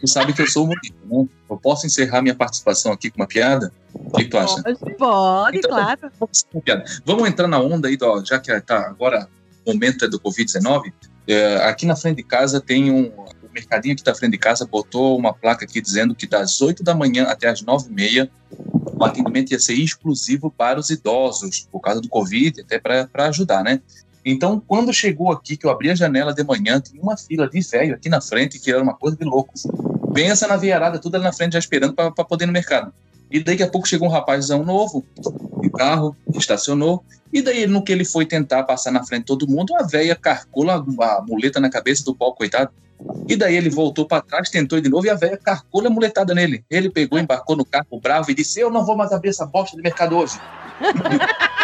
[0.00, 1.26] tu sabe que eu sou humorista, né?
[1.48, 3.72] Eu posso encerrar minha participação aqui com uma piada?
[3.94, 4.62] O que tu acha?
[4.98, 6.00] Pode, Então- claro.
[7.04, 9.28] Vamos entrar na onda aí, ó, já que tá agora
[9.66, 10.92] o momento é do Covid-19.
[11.26, 13.06] é, aqui na frente de casa tem um.
[13.42, 16.84] O mercadinho aqui da frente de casa botou uma placa aqui dizendo que das 8
[16.84, 18.30] da manhã até as 9 e meia
[19.00, 23.64] o atendimento ia ser exclusivo para os idosos, por causa do Covid, até para ajudar,
[23.64, 23.80] né?
[24.22, 27.60] Então, quando chegou aqui, que eu abri a janela de manhã, tinha uma fila de
[27.62, 29.54] velho aqui na frente, que era uma coisa de louco.
[30.12, 32.92] Pensa na veiarada, tudo ali na frente, já esperando para poder ir no mercado.
[33.30, 35.04] E daqui a pouco chegou um rapazão novo,
[35.60, 39.46] de carro, estacionou, e daí no que ele foi tentar passar na frente de todo
[39.48, 40.82] mundo, a velha carcou a,
[41.26, 42.70] muleta na cabeça do pau, coitado.
[43.28, 46.34] E daí ele voltou para trás, tentou de novo, e a velha carcou a muletada
[46.34, 46.64] nele.
[46.68, 49.76] Ele pegou, embarcou no carro bravo e disse, eu não vou mais abrir essa bosta
[49.76, 50.38] de mercado hoje.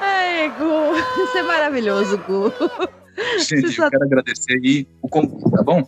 [0.00, 2.52] Ai, Gu, isso é maravilhoso, Gu.
[3.38, 5.82] Gente, Você só- eu quero agradecer aí o convite, tá bom?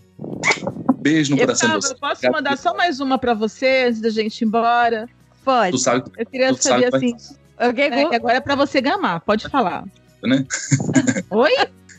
[1.00, 1.92] Beijo no Eu, coração de vocês.
[1.92, 5.08] eu posso mandar só mais uma pra você antes da gente ir embora?
[5.44, 5.72] Pode.
[5.72, 7.36] Tu sabe, Eu queria Tu sabe saber que vai- assim.
[7.60, 8.10] Ok, é, Gu?
[8.10, 9.84] que agora é pra você gamar, pode falar.
[10.22, 10.44] né?
[11.30, 11.56] Oi?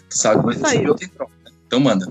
[0.09, 0.89] Tu sabe, mas Saiu.
[0.89, 1.51] eu tenho troca, né?
[1.67, 2.05] Então manda.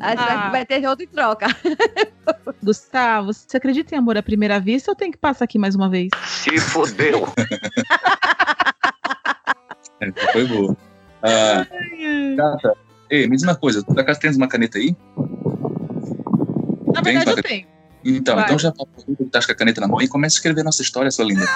[0.00, 0.50] Acho que Ah.
[0.50, 1.46] vai ter outro em troca.
[2.62, 5.88] Gustavo, você acredita em amor à primeira vista ou tem que passar aqui mais uma
[5.88, 6.08] vez?
[6.26, 7.26] Se fodeu.
[10.00, 10.76] É, foi boa.
[11.22, 11.66] Ah,
[12.36, 12.74] Cata,
[13.08, 14.94] ei, me diz uma coisa, por acaso tens uma caneta aí?
[16.94, 17.66] Na verdade, eu tenho.
[18.04, 18.44] Então, Vai.
[18.44, 21.10] então já que estás com a caneta na mão e começa a escrever nossa história,
[21.10, 21.46] sua linda.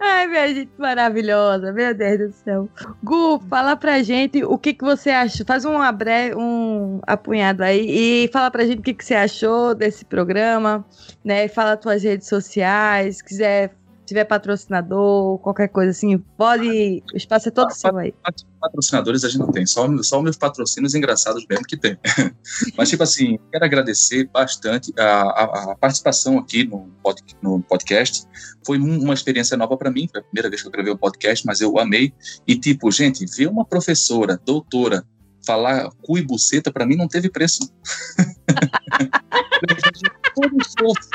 [0.00, 2.68] Ai, minha gente maravilhosa, meu Deus do céu.
[3.02, 5.46] Gu, fala pra gente o que, que você achou.
[5.46, 6.34] Faz um, abre...
[6.34, 10.84] um apunhado aí e fala pra gente o que, que você achou desse programa,
[11.24, 11.46] né?
[11.48, 13.74] Fala tuas redes sociais, se quiser
[14.04, 17.02] tiver patrocinador, qualquer coisa assim, pode.
[17.12, 18.14] O espaço é todo ah, seu aí.
[18.60, 21.98] Patrocinadores a gente não tem, só, só meus patrocínios engraçados mesmo que tem.
[22.76, 28.26] Mas, tipo assim, quero agradecer bastante a, a, a participação aqui no, pod, no podcast.
[28.64, 30.98] Foi uma experiência nova para mim, foi a primeira vez que eu gravei o um
[30.98, 32.12] podcast, mas eu amei.
[32.46, 35.04] E, tipo, gente, ver uma professora, doutora,
[35.44, 37.72] falar cu e buceta, para mim não teve preço.
[40.34, 41.08] Todo esforço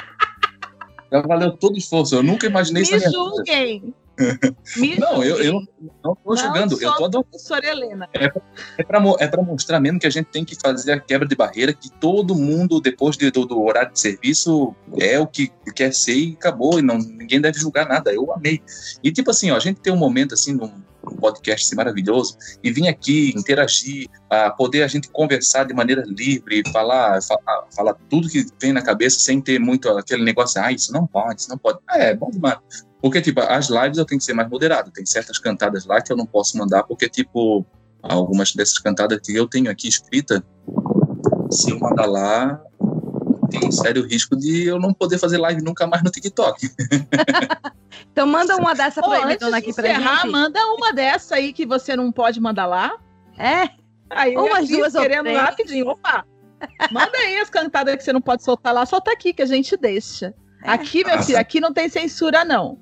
[1.12, 2.16] já valeu todo o esforço.
[2.16, 3.06] Eu nunca imaginei Me isso.
[3.06, 3.94] Me julguem.
[4.78, 5.54] Me não, eu, eu
[6.04, 6.82] não estou julgando.
[6.82, 7.28] Eu tô adorando.
[7.64, 8.10] Helena.
[8.14, 8.32] É,
[8.80, 11.72] é para é mostrar mesmo que a gente tem que fazer a quebra de barreira,
[11.72, 16.16] que todo mundo, depois de, do, do, horário de serviço, é o que quer ser
[16.16, 16.80] e acabou.
[16.80, 18.12] E não, ninguém deve julgar nada.
[18.12, 18.62] Eu amei.
[19.04, 20.74] E tipo assim, ó, a gente tem um momento assim, num,
[21.12, 26.64] um podcast maravilhoso e vir aqui interagir, a poder a gente conversar de maneira livre,
[26.72, 30.92] falar, falar, falar tudo que vem na cabeça sem ter muito aquele negócio, ah, isso
[30.92, 31.80] não pode, isso não pode.
[31.92, 32.58] É, é bom demais.
[33.02, 34.92] Porque, tipo, as lives eu tenho que ser mais moderado.
[34.92, 37.66] Tem certas cantadas lá que eu não posso mandar, porque, tipo,
[38.02, 40.44] algumas dessas cantadas que eu tenho aqui escrita,
[41.52, 42.62] se eu mandar lá,
[43.50, 46.70] tem sério risco de eu não poder fazer live nunca mais no TikTok.
[48.12, 50.32] então manda uma dessa pra ele, dona, aqui pra encerrar, gente.
[50.32, 52.98] Manda uma dessa aí que você não pode mandar lá.
[53.38, 53.70] É?
[54.10, 55.88] Aí Umas duas querendo rapidinho.
[55.88, 56.26] Opa!
[56.92, 59.78] Manda aí as cantadas que você não pode soltar lá, solta aqui que a gente
[59.78, 60.34] deixa.
[60.64, 60.72] É.
[60.72, 62.80] Aqui, meu filho, aqui não tem censura, não.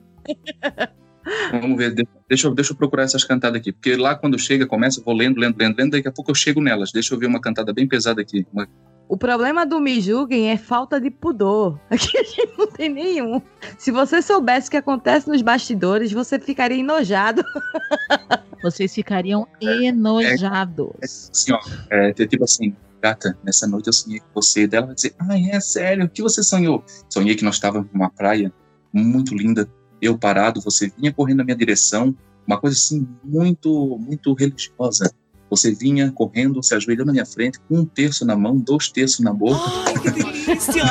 [1.51, 1.93] Vamos ver,
[2.30, 5.13] deixa eu, deixa eu procurar essas cantadas aqui, porque lá quando chega, começa, eu vou
[5.13, 6.91] lendo, lendo, lendo, lendo, daqui a pouco eu chego nelas.
[6.91, 8.45] Deixa eu ver uma cantada bem pesada aqui.
[8.53, 8.68] Uma...
[9.07, 11.79] O problema do Me Julguem é falta de pudor.
[11.89, 13.41] Aqui a gente não tem nenhum.
[13.77, 17.43] Se você soubesse o que acontece nos bastidores, você ficaria enojado.
[18.63, 20.89] Vocês ficariam enojados.
[20.99, 21.59] É, é, assim, ó,
[21.91, 24.65] é, tipo assim, gata, nessa noite eu sonhei com você.
[24.65, 26.83] Dela vai dizer, ah, é sério, o que você sonhou?
[27.07, 28.51] Sonhei que nós estávamos numa praia
[28.91, 29.69] muito linda,
[30.01, 32.15] eu parado, você vinha correndo na minha direção,
[32.47, 35.13] uma coisa assim muito, muito religiosa.
[35.49, 39.19] Você vinha correndo, se ajoelhando na minha frente, com um terço na mão, dois terços
[39.19, 39.59] na boca.
[39.85, 40.83] Ai, que delícia!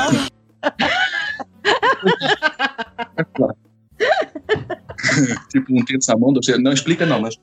[5.49, 6.63] tipo, um terço na mão, dois terços.
[6.63, 7.21] Não explica, não.
[7.21, 7.35] Mas...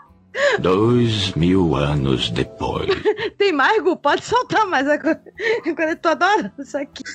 [0.59, 2.89] Dois mil anos depois.
[3.37, 3.97] Tem mais, Gu?
[3.97, 4.87] Pode soltar mais.
[4.87, 5.21] Agora,
[5.65, 7.03] agora eu tô adorando isso aqui.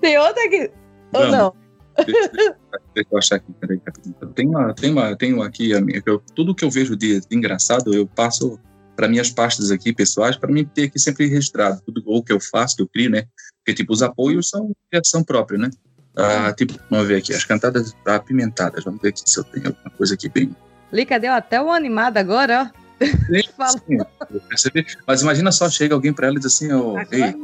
[0.00, 0.70] Tem outra aqui?
[1.12, 1.54] Ou não?
[2.04, 2.28] Deixa,
[2.94, 3.80] deixa, eu achar aqui, peraí.
[4.34, 7.94] Tem uma, tem uma, tem uma aqui, eu, tudo que eu vejo de, de engraçado,
[7.94, 8.58] eu passo
[8.96, 12.40] para minhas pastas aqui pessoais, para mim ter aqui sempre registrado tudo o que eu
[12.40, 13.26] faço, que eu crio, né?
[13.58, 15.70] Porque, tipo, os apoios são criação própria, né?
[16.16, 18.84] Ah, tipo, vamos ver aqui, as cantadas apimentadas.
[18.84, 20.54] Vamos ver aqui se eu tenho alguma coisa aqui bem.
[20.92, 22.84] Lica deu até o animado agora, ó.
[23.68, 23.98] Sim,
[24.48, 24.86] percebi.
[25.06, 27.34] Mas imagina só, chega alguém para ela e diz assim: oh, Ei,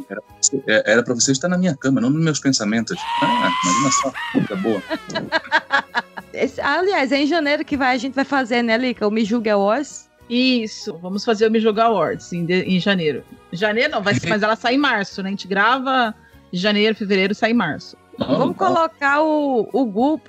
[0.66, 2.96] era para você estar na minha cama, não nos meus pensamentos.
[3.22, 4.82] Ah, imagina só, coisa boa.
[6.32, 9.06] Esse, aliás, é em janeiro que vai, a gente vai fazer, né, Lica?
[9.06, 10.08] O Me Julga Awards.
[10.28, 13.24] Isso, vamos fazer o Me Julga Awards em, em janeiro.
[13.52, 15.28] Janeiro não, vai, mas ela sai em março, né?
[15.28, 16.14] A gente grava
[16.52, 17.96] janeiro, fevereiro, sai em março.
[18.26, 20.20] Vamos colocar o, o Gu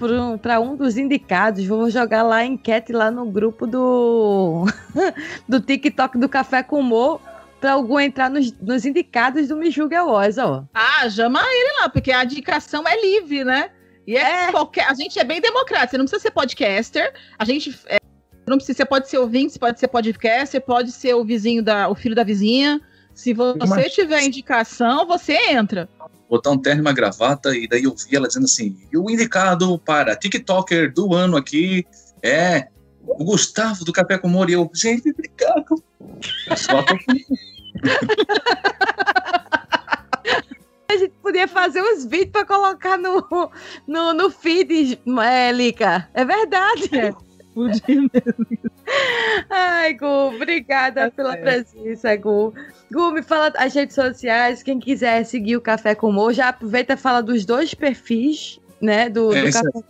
[0.41, 1.65] para um dos indicados.
[1.65, 4.65] Vamos jogar lá a enquete lá no grupo do,
[5.47, 7.19] do TikTok do Café com Mo
[7.59, 10.63] para o Gu entrar nos, nos indicados do Me Julga Awards, ó.
[10.73, 13.69] Ah, chama ele lá, porque a indicação é livre, né?
[14.07, 14.51] E é, é.
[14.51, 14.89] qualquer.
[14.89, 15.91] A gente é bem democrático.
[15.91, 17.13] Você não precisa ser podcaster.
[17.37, 17.77] A gente.
[17.87, 17.97] É,
[18.47, 21.87] não precisa, você pode ser ouvinte, você pode ser podcaster, pode ser o vizinho da,
[21.87, 22.81] o filho da vizinha.
[23.13, 25.87] Se você tiver indicação, você entra
[26.31, 29.09] botar um terno e uma gravata, e daí eu vi ela dizendo assim: e o
[29.09, 31.85] indicado para TikToker do ano aqui
[32.23, 32.69] é
[33.05, 34.49] o Gustavo do Café com Humor.
[34.49, 35.83] E eu, gente, obrigado.
[36.55, 36.95] Só tô
[40.89, 43.25] A gente podia fazer uns vídeos para colocar no,
[43.87, 46.09] no, no feed, é, Lica.
[46.13, 46.89] É verdade.
[47.51, 47.53] É.
[47.53, 48.69] Podia mesmo.
[49.49, 52.53] Ai, Gu, obrigada é pela presença, Gu.
[52.91, 56.93] Gu, me fala as redes sociais, quem quiser seguir o Café com Humor, já aproveita
[56.93, 59.83] e fala dos dois perfis, né, do, é, do Café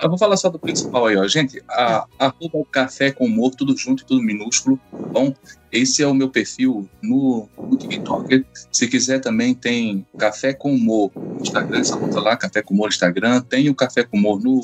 [0.00, 1.26] eu vou falar só do principal aí, ó.
[1.26, 4.78] Gente, a, arroba o café com humor, tudo junto e tudo minúsculo.
[5.10, 5.34] Bom,
[5.76, 8.44] esse é o meu perfil no, no TikTok.
[8.72, 12.86] Se quiser também tem Café com Humor no Instagram, essa conta lá, Café com Humor
[12.86, 13.40] no Instagram.
[13.42, 14.60] Tem o Café com Humor no,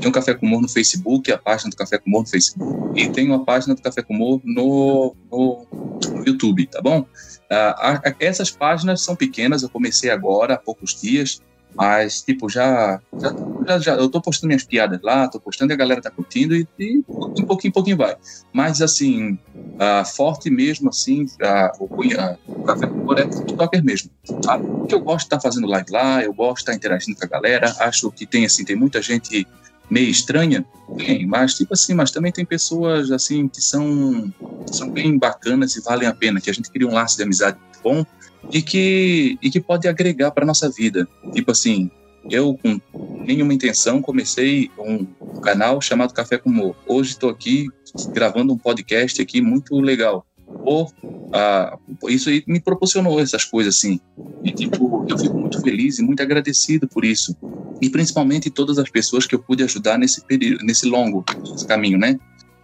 [0.00, 3.00] Tem o Café com Humor no Facebook, a página do Café com Humor no Facebook,
[3.00, 5.66] e tem uma página do Café com Humor no, no,
[6.12, 7.06] no YouTube, tá bom?
[7.50, 11.40] Ah, essas páginas são pequenas, eu comecei agora, há poucos dias,
[11.76, 13.34] mas, tipo, já, já,
[13.66, 16.54] já, já, eu tô postando minhas piadas lá, tô postando e a galera tá curtindo
[16.54, 18.16] e, e um pouquinho, pouquinho vai.
[18.52, 24.10] Mas, assim, uh, forte mesmo, assim, uh, o, Café com Humor é TikToker mesmo,
[24.42, 24.58] tá?
[24.58, 27.18] Porque eu gosto de estar tá fazendo live lá, eu gosto de estar tá interagindo
[27.18, 29.46] com a galera, acho que tem, assim, tem muita gente
[29.88, 30.64] meio estranha,
[30.96, 34.32] tem, mas, tipo assim, mas também tem pessoas, assim, que são,
[34.70, 37.58] são bem bacanas e valem a pena, que a gente cria um laço de amizade
[37.82, 38.04] bom,
[38.52, 41.08] e que, e que pode agregar para nossa vida.
[41.32, 41.90] Tipo assim,
[42.28, 42.80] eu, com
[43.24, 45.04] nenhuma intenção, comecei um
[45.40, 46.76] canal chamado Café com Humor.
[46.86, 47.66] Hoje estou aqui
[48.08, 50.26] gravando um podcast aqui muito legal.
[50.64, 50.90] Ou,
[51.32, 51.78] ah,
[52.08, 54.00] isso aí me proporcionou essas coisas assim.
[54.44, 57.36] E, tipo, eu fico muito feliz e muito agradecido por isso.
[57.80, 61.24] E principalmente todas as pessoas que eu pude ajudar nesse período, nesse longo
[61.66, 62.18] caminho, né?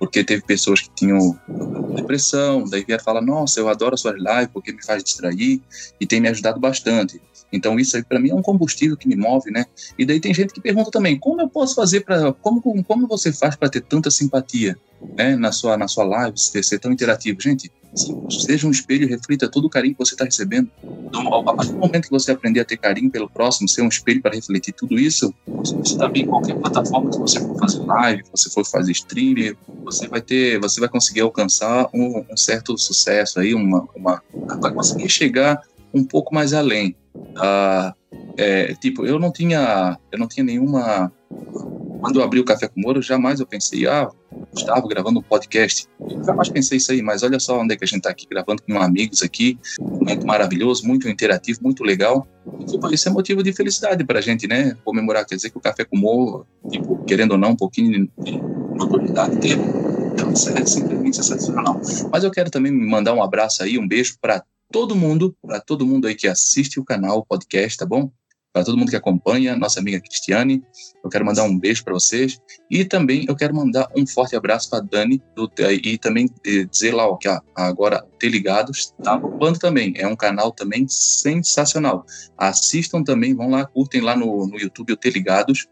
[0.06, 1.38] Porque teve pessoas que tinham
[1.94, 5.60] depressão, daí vieram falar, nossa, eu adoro a sua live porque me faz distrair
[6.00, 7.20] e tem me ajudado bastante.
[7.52, 9.66] Então isso aí para mim é um combustível que me move, né?
[9.98, 13.32] E daí tem gente que pergunta também, como eu posso fazer para como como você
[13.32, 14.76] faz para ter tanta simpatia,
[15.16, 17.70] né, na sua na sua live, ser, ser tão interativo, gente?
[17.96, 20.70] Seja um espelho reflita todo o carinho que você está recebendo.
[20.82, 23.88] Então, a partir do momento que você aprender a ter carinho pelo próximo, ser um
[23.88, 28.22] espelho para refletir tudo isso, você também em qualquer plataforma que você for fazer live,
[28.30, 33.40] você for fazer streaming, você vai ter, você vai conseguir alcançar um, um certo sucesso
[33.40, 34.22] aí, uma, uma,
[34.60, 35.60] vai conseguir chegar
[35.94, 36.96] um pouco mais além.
[37.36, 37.94] Ah,
[38.36, 41.10] é, tipo, eu não tinha, eu não tinha nenhuma
[42.00, 44.08] quando eu abri o Café com Moro, jamais eu pensei, ah,
[44.52, 45.86] Gustavo gravando um podcast.
[45.98, 48.26] Eu jamais pensei isso aí, mas olha só onde é que a gente está aqui
[48.30, 52.26] gravando com amigos aqui, um momento maravilhoso, muito interativo, muito legal.
[52.66, 54.76] Tipo, isso é motivo de felicidade para a gente, né?
[54.84, 58.38] Comemorar, quer dizer que o Café com Moro, tipo, querendo ou não, um pouquinho de
[58.76, 59.62] notoriedade teve.
[60.12, 61.80] Então, isso é simplesmente sensacional.
[62.12, 65.86] Mas eu quero também mandar um abraço aí, um beijo para todo mundo, para todo
[65.86, 68.10] mundo aí que assiste o canal, o podcast, tá bom?
[68.56, 70.62] para todo mundo que acompanha, nossa amiga Cristiane.
[71.04, 72.40] Eu quero mandar um beijo para vocês
[72.70, 75.46] e também eu quero mandar um forte abraço para Dani do,
[75.84, 76.26] e também
[76.70, 79.92] dizer lá ó, que agora T Ligados tá bombando também.
[79.98, 82.06] É um canal também sensacional.
[82.38, 85.66] Assistam também, vão lá, curtem lá no, no YouTube o T Ligados,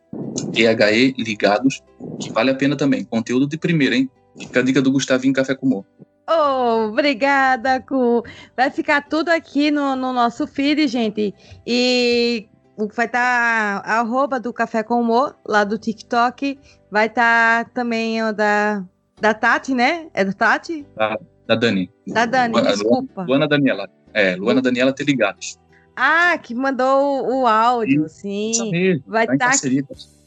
[0.52, 1.82] THE Ligados,
[2.20, 3.02] que vale a pena também.
[3.02, 4.10] Conteúdo de primeira, hein?
[4.38, 5.86] Fica a dica do Gustavinho Café com Humor.
[6.28, 8.22] Oh, obrigada, Cu.
[8.56, 11.34] Vai ficar tudo aqui no, no nosso feed, gente.
[11.66, 12.48] E
[12.94, 16.58] vai estar tá a arroba do Café com Humor, lá do TikTok.
[16.90, 18.82] Vai estar tá também o da,
[19.20, 20.08] da Tati, né?
[20.14, 20.86] É da Tati?
[20.96, 21.90] Da, da Dani.
[22.06, 23.22] Da Dani, Luana, desculpa.
[23.22, 23.88] Luana Daniela.
[24.14, 25.58] É, Luana Daniela Ter Ligados.
[25.96, 28.52] Ah, que mandou o, áudio, sim.
[28.52, 29.02] sim.
[29.06, 29.56] Vai estar tá.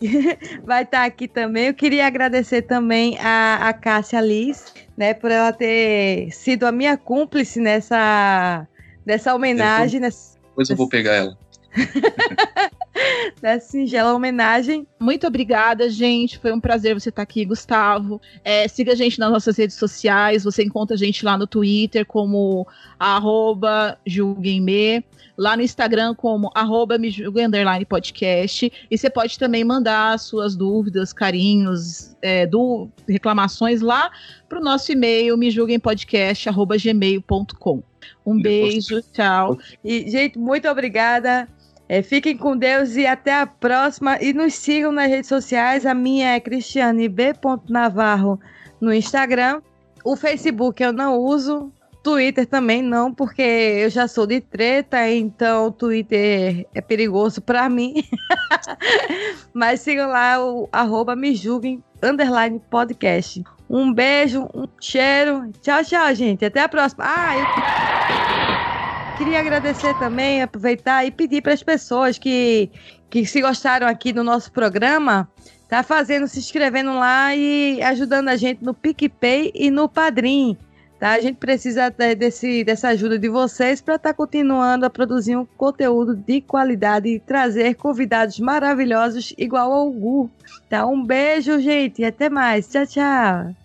[0.64, 1.68] vai estar tá aqui também.
[1.68, 6.98] Eu queria agradecer também a, a Cássia Liz, né, por ela ter sido a minha
[6.98, 8.68] cúmplice nessa,
[9.06, 10.02] nessa homenagem.
[10.02, 11.38] Depois, eu vou pegar ela.
[13.42, 14.88] Dessa singela homenagem.
[15.00, 16.40] Muito obrigada, gente.
[16.40, 18.20] Foi um prazer você estar aqui, Gustavo.
[18.44, 20.44] É, siga a gente nas nossas redes sociais.
[20.44, 22.66] Você encontra a gente lá no Twitter como
[23.00, 25.04] arroba julguemme,
[25.38, 26.98] lá no Instagram como arroba
[27.88, 28.74] podcast.
[28.90, 34.10] E você pode também mandar suas dúvidas, carinhos, é, do, reclamações lá
[34.50, 37.84] para o nosso e-mail mejulguempodcast.gmail.com.
[38.26, 39.60] Um beijo, tchau.
[39.84, 41.48] E, gente, muito obrigada.
[41.90, 44.18] É, fiquem com Deus e até a próxima.
[44.22, 45.86] E nos sigam nas redes sociais.
[45.86, 47.34] A minha é Cristiane B.
[47.70, 48.40] Navarro
[48.82, 49.62] no Instagram.
[50.04, 51.72] O Facebook eu não uso.
[52.08, 57.68] Twitter também não, porque eu já sou de treta, então o Twitter é perigoso para
[57.68, 57.96] mim.
[59.54, 63.44] Mas sigam lá o arroba me julguem, underline podcast.
[63.70, 65.52] Um beijo, um cheiro.
[65.62, 66.46] Tchau, tchau, gente.
[66.46, 67.04] Até a próxima.
[67.06, 67.36] Ah,
[69.12, 72.72] eu queria agradecer também, aproveitar e pedir para as pessoas que,
[73.10, 75.30] que se gostaram aqui do nosso programa,
[75.68, 80.58] tá fazendo, se inscrevendo lá e ajudando a gente no PicPay e no Padrim.
[81.00, 81.12] Tá?
[81.12, 85.46] A gente precisa desse, dessa ajuda de vocês para estar tá continuando a produzir um
[85.46, 90.30] conteúdo de qualidade e trazer convidados maravilhosos igual ao Gu.
[90.70, 90.86] Tá?
[90.88, 92.68] Um beijo, gente, e até mais.
[92.68, 93.56] Tchau, tchau.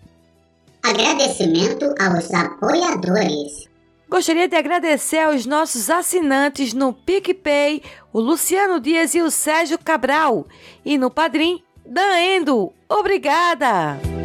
[0.83, 3.67] Agradecimento aos apoiadores.
[4.09, 7.81] Gostaria de agradecer aos nossos assinantes no PicPay,
[8.11, 10.45] o Luciano Dias e o Sérgio Cabral.
[10.85, 12.71] E no Padrim, Dan Endo.
[12.87, 14.22] Obrigada!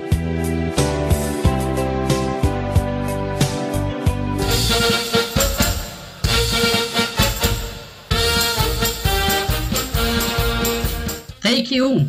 [11.48, 12.06] Take 1.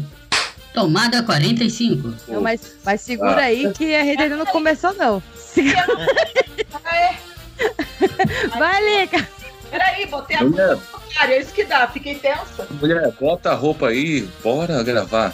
[0.74, 2.14] Tomada 45.
[2.28, 3.46] Não, mas, mas segura Ah.
[3.46, 5.24] aí que a rede ainda não começou, não.
[5.34, 5.88] Segura-
[8.58, 9.26] Vai, Lica.
[9.72, 10.68] Peraí, botei a Mulher.
[10.68, 12.68] mão no contrário, é isso que dá, fiquei tensa.
[12.82, 15.34] Mulher, bota a roupa aí, bora gravar.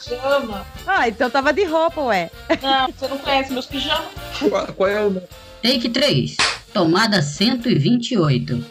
[0.00, 0.66] Chama.
[0.86, 2.30] Ah, então tava de roupa, ué.
[2.62, 4.06] Não, você não conhece meus pijamas?
[4.48, 5.22] Qual, qual é o.
[5.62, 6.36] Take 3.
[6.72, 8.64] Tomada 128.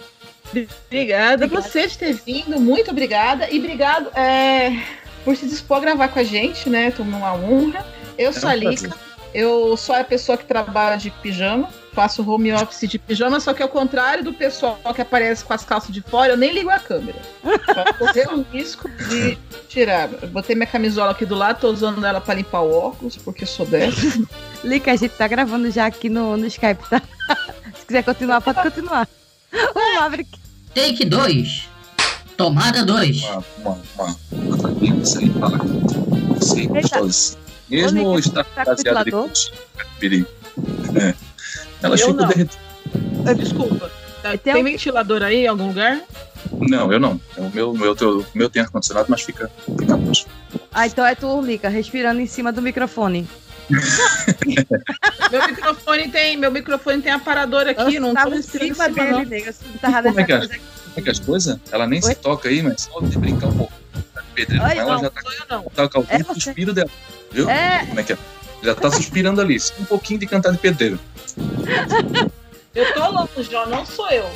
[0.87, 3.49] Obrigada você de ter vindo, muito obrigada.
[3.49, 4.83] E obrigado é,
[5.23, 6.91] por se dispor a gravar com a gente, né?
[6.91, 7.85] Tô numa honra.
[8.17, 8.89] Eu sou a um prazer.
[8.89, 8.99] Lica,
[9.33, 13.63] eu sou a pessoa que trabalha de pijama, faço home office de pijama, só que
[13.63, 16.77] ao contrário do pessoal que aparece com as calças de fora, eu nem ligo a
[16.77, 17.19] câmera.
[17.41, 19.37] Pra correr o risco de
[19.67, 20.09] tirar.
[20.21, 23.45] Eu botei minha camisola aqui do lado, tô usando ela pra limpar o óculos, porque
[23.45, 24.01] sou dessa.
[24.63, 27.01] Lica, a gente tá gravando já aqui no, no Skype, tá?
[27.73, 29.07] Se quiser continuar, pode continuar.
[29.75, 30.29] O Maverick.
[30.73, 31.69] Take 2.
[32.35, 33.21] Tomada 2.
[33.23, 34.99] Uma, uma, uma, uma tranquila,
[36.69, 37.37] gostosa.
[37.69, 39.29] Mesmo tá com baseada de ventilador?
[39.99, 40.25] piri.
[40.95, 41.13] É.
[41.81, 42.27] Ela Eu fica não.
[42.27, 43.35] derretida.
[43.35, 43.91] Desculpa.
[44.21, 46.01] Tá- Tem Tem um- ventilador aí em algum lugar?
[46.51, 47.19] Não, eu não.
[47.37, 49.49] O meu, meu, teu- meu tem ar-condicionado, mas fica,
[49.79, 49.99] fica.
[50.71, 53.27] Ah, então é tu, Lica, respirando em cima do microfone.
[55.31, 59.25] Meu microfone tem, meu microfone tem aparador aqui, Eu não tava em cima dele, não.
[59.25, 59.55] nega.
[59.65, 60.39] Não tava Como é que é?
[60.39, 60.59] Como
[60.97, 61.57] é que as coisas?
[61.71, 63.73] Ela nem se toca aí, mas só de brincar um pouco.
[64.13, 65.63] Tá de pedreiro com ela não, já tá, eu não.
[65.63, 66.89] tá causando É o suspiro dela.
[67.31, 67.49] Viu?
[67.49, 67.85] É.
[67.87, 68.17] Como é que é?
[68.61, 69.59] Já tá suspirando ali.
[69.59, 70.99] Só Um pouquinho de cantar de pedreiro.
[72.75, 74.27] Eu tô longe, ó, não sou eu.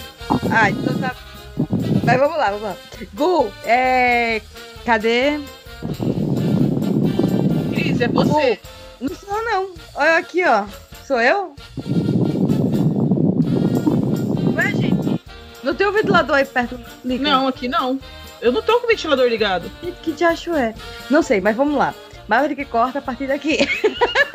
[0.52, 1.16] Ah, então tá.
[2.04, 2.78] Mas vamos lá, vamos lá.
[3.16, 4.42] Gu, é.
[4.86, 5.40] Cadê?
[7.74, 8.60] Cris, é você.
[9.00, 9.74] Não sou, não.
[9.96, 10.66] Olha aqui, ó.
[11.06, 11.56] Sou eu?
[14.56, 15.22] Ué, gente.
[15.64, 17.24] Não tem um ventilador aí perto, Lica?
[17.24, 18.00] Não, aqui não.
[18.42, 19.70] Eu não tô com o ventilador ligado.
[19.82, 20.74] Que, que diacho é?
[21.10, 21.94] Não sei, mas vamos lá.
[22.28, 23.60] Maverick corta a partir daqui.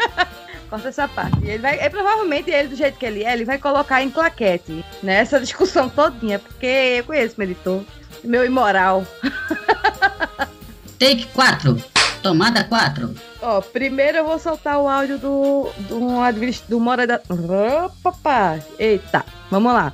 [0.70, 1.38] corta essa parte.
[1.42, 4.10] E Ele vai, é, provavelmente ele, do jeito que ele é, ele vai colocar em
[4.10, 5.16] claquete, né?
[5.16, 7.82] Essa discussão todinha, porque eu conheço meu editor.
[8.24, 9.04] Meu imoral.
[10.98, 11.82] Take 4.
[12.22, 13.31] Tomada 4.
[13.42, 17.20] Ó, primeiro eu vou soltar o áudio do, do, administ- do Mora da.
[17.28, 18.58] Opa, pá.
[18.78, 19.92] Eita, vamos lá.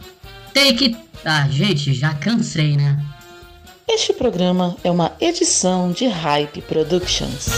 [0.53, 0.96] Take.
[1.24, 2.99] Ah, gente, já cansei, né?
[3.88, 7.49] Este programa é uma edição de Hype Productions.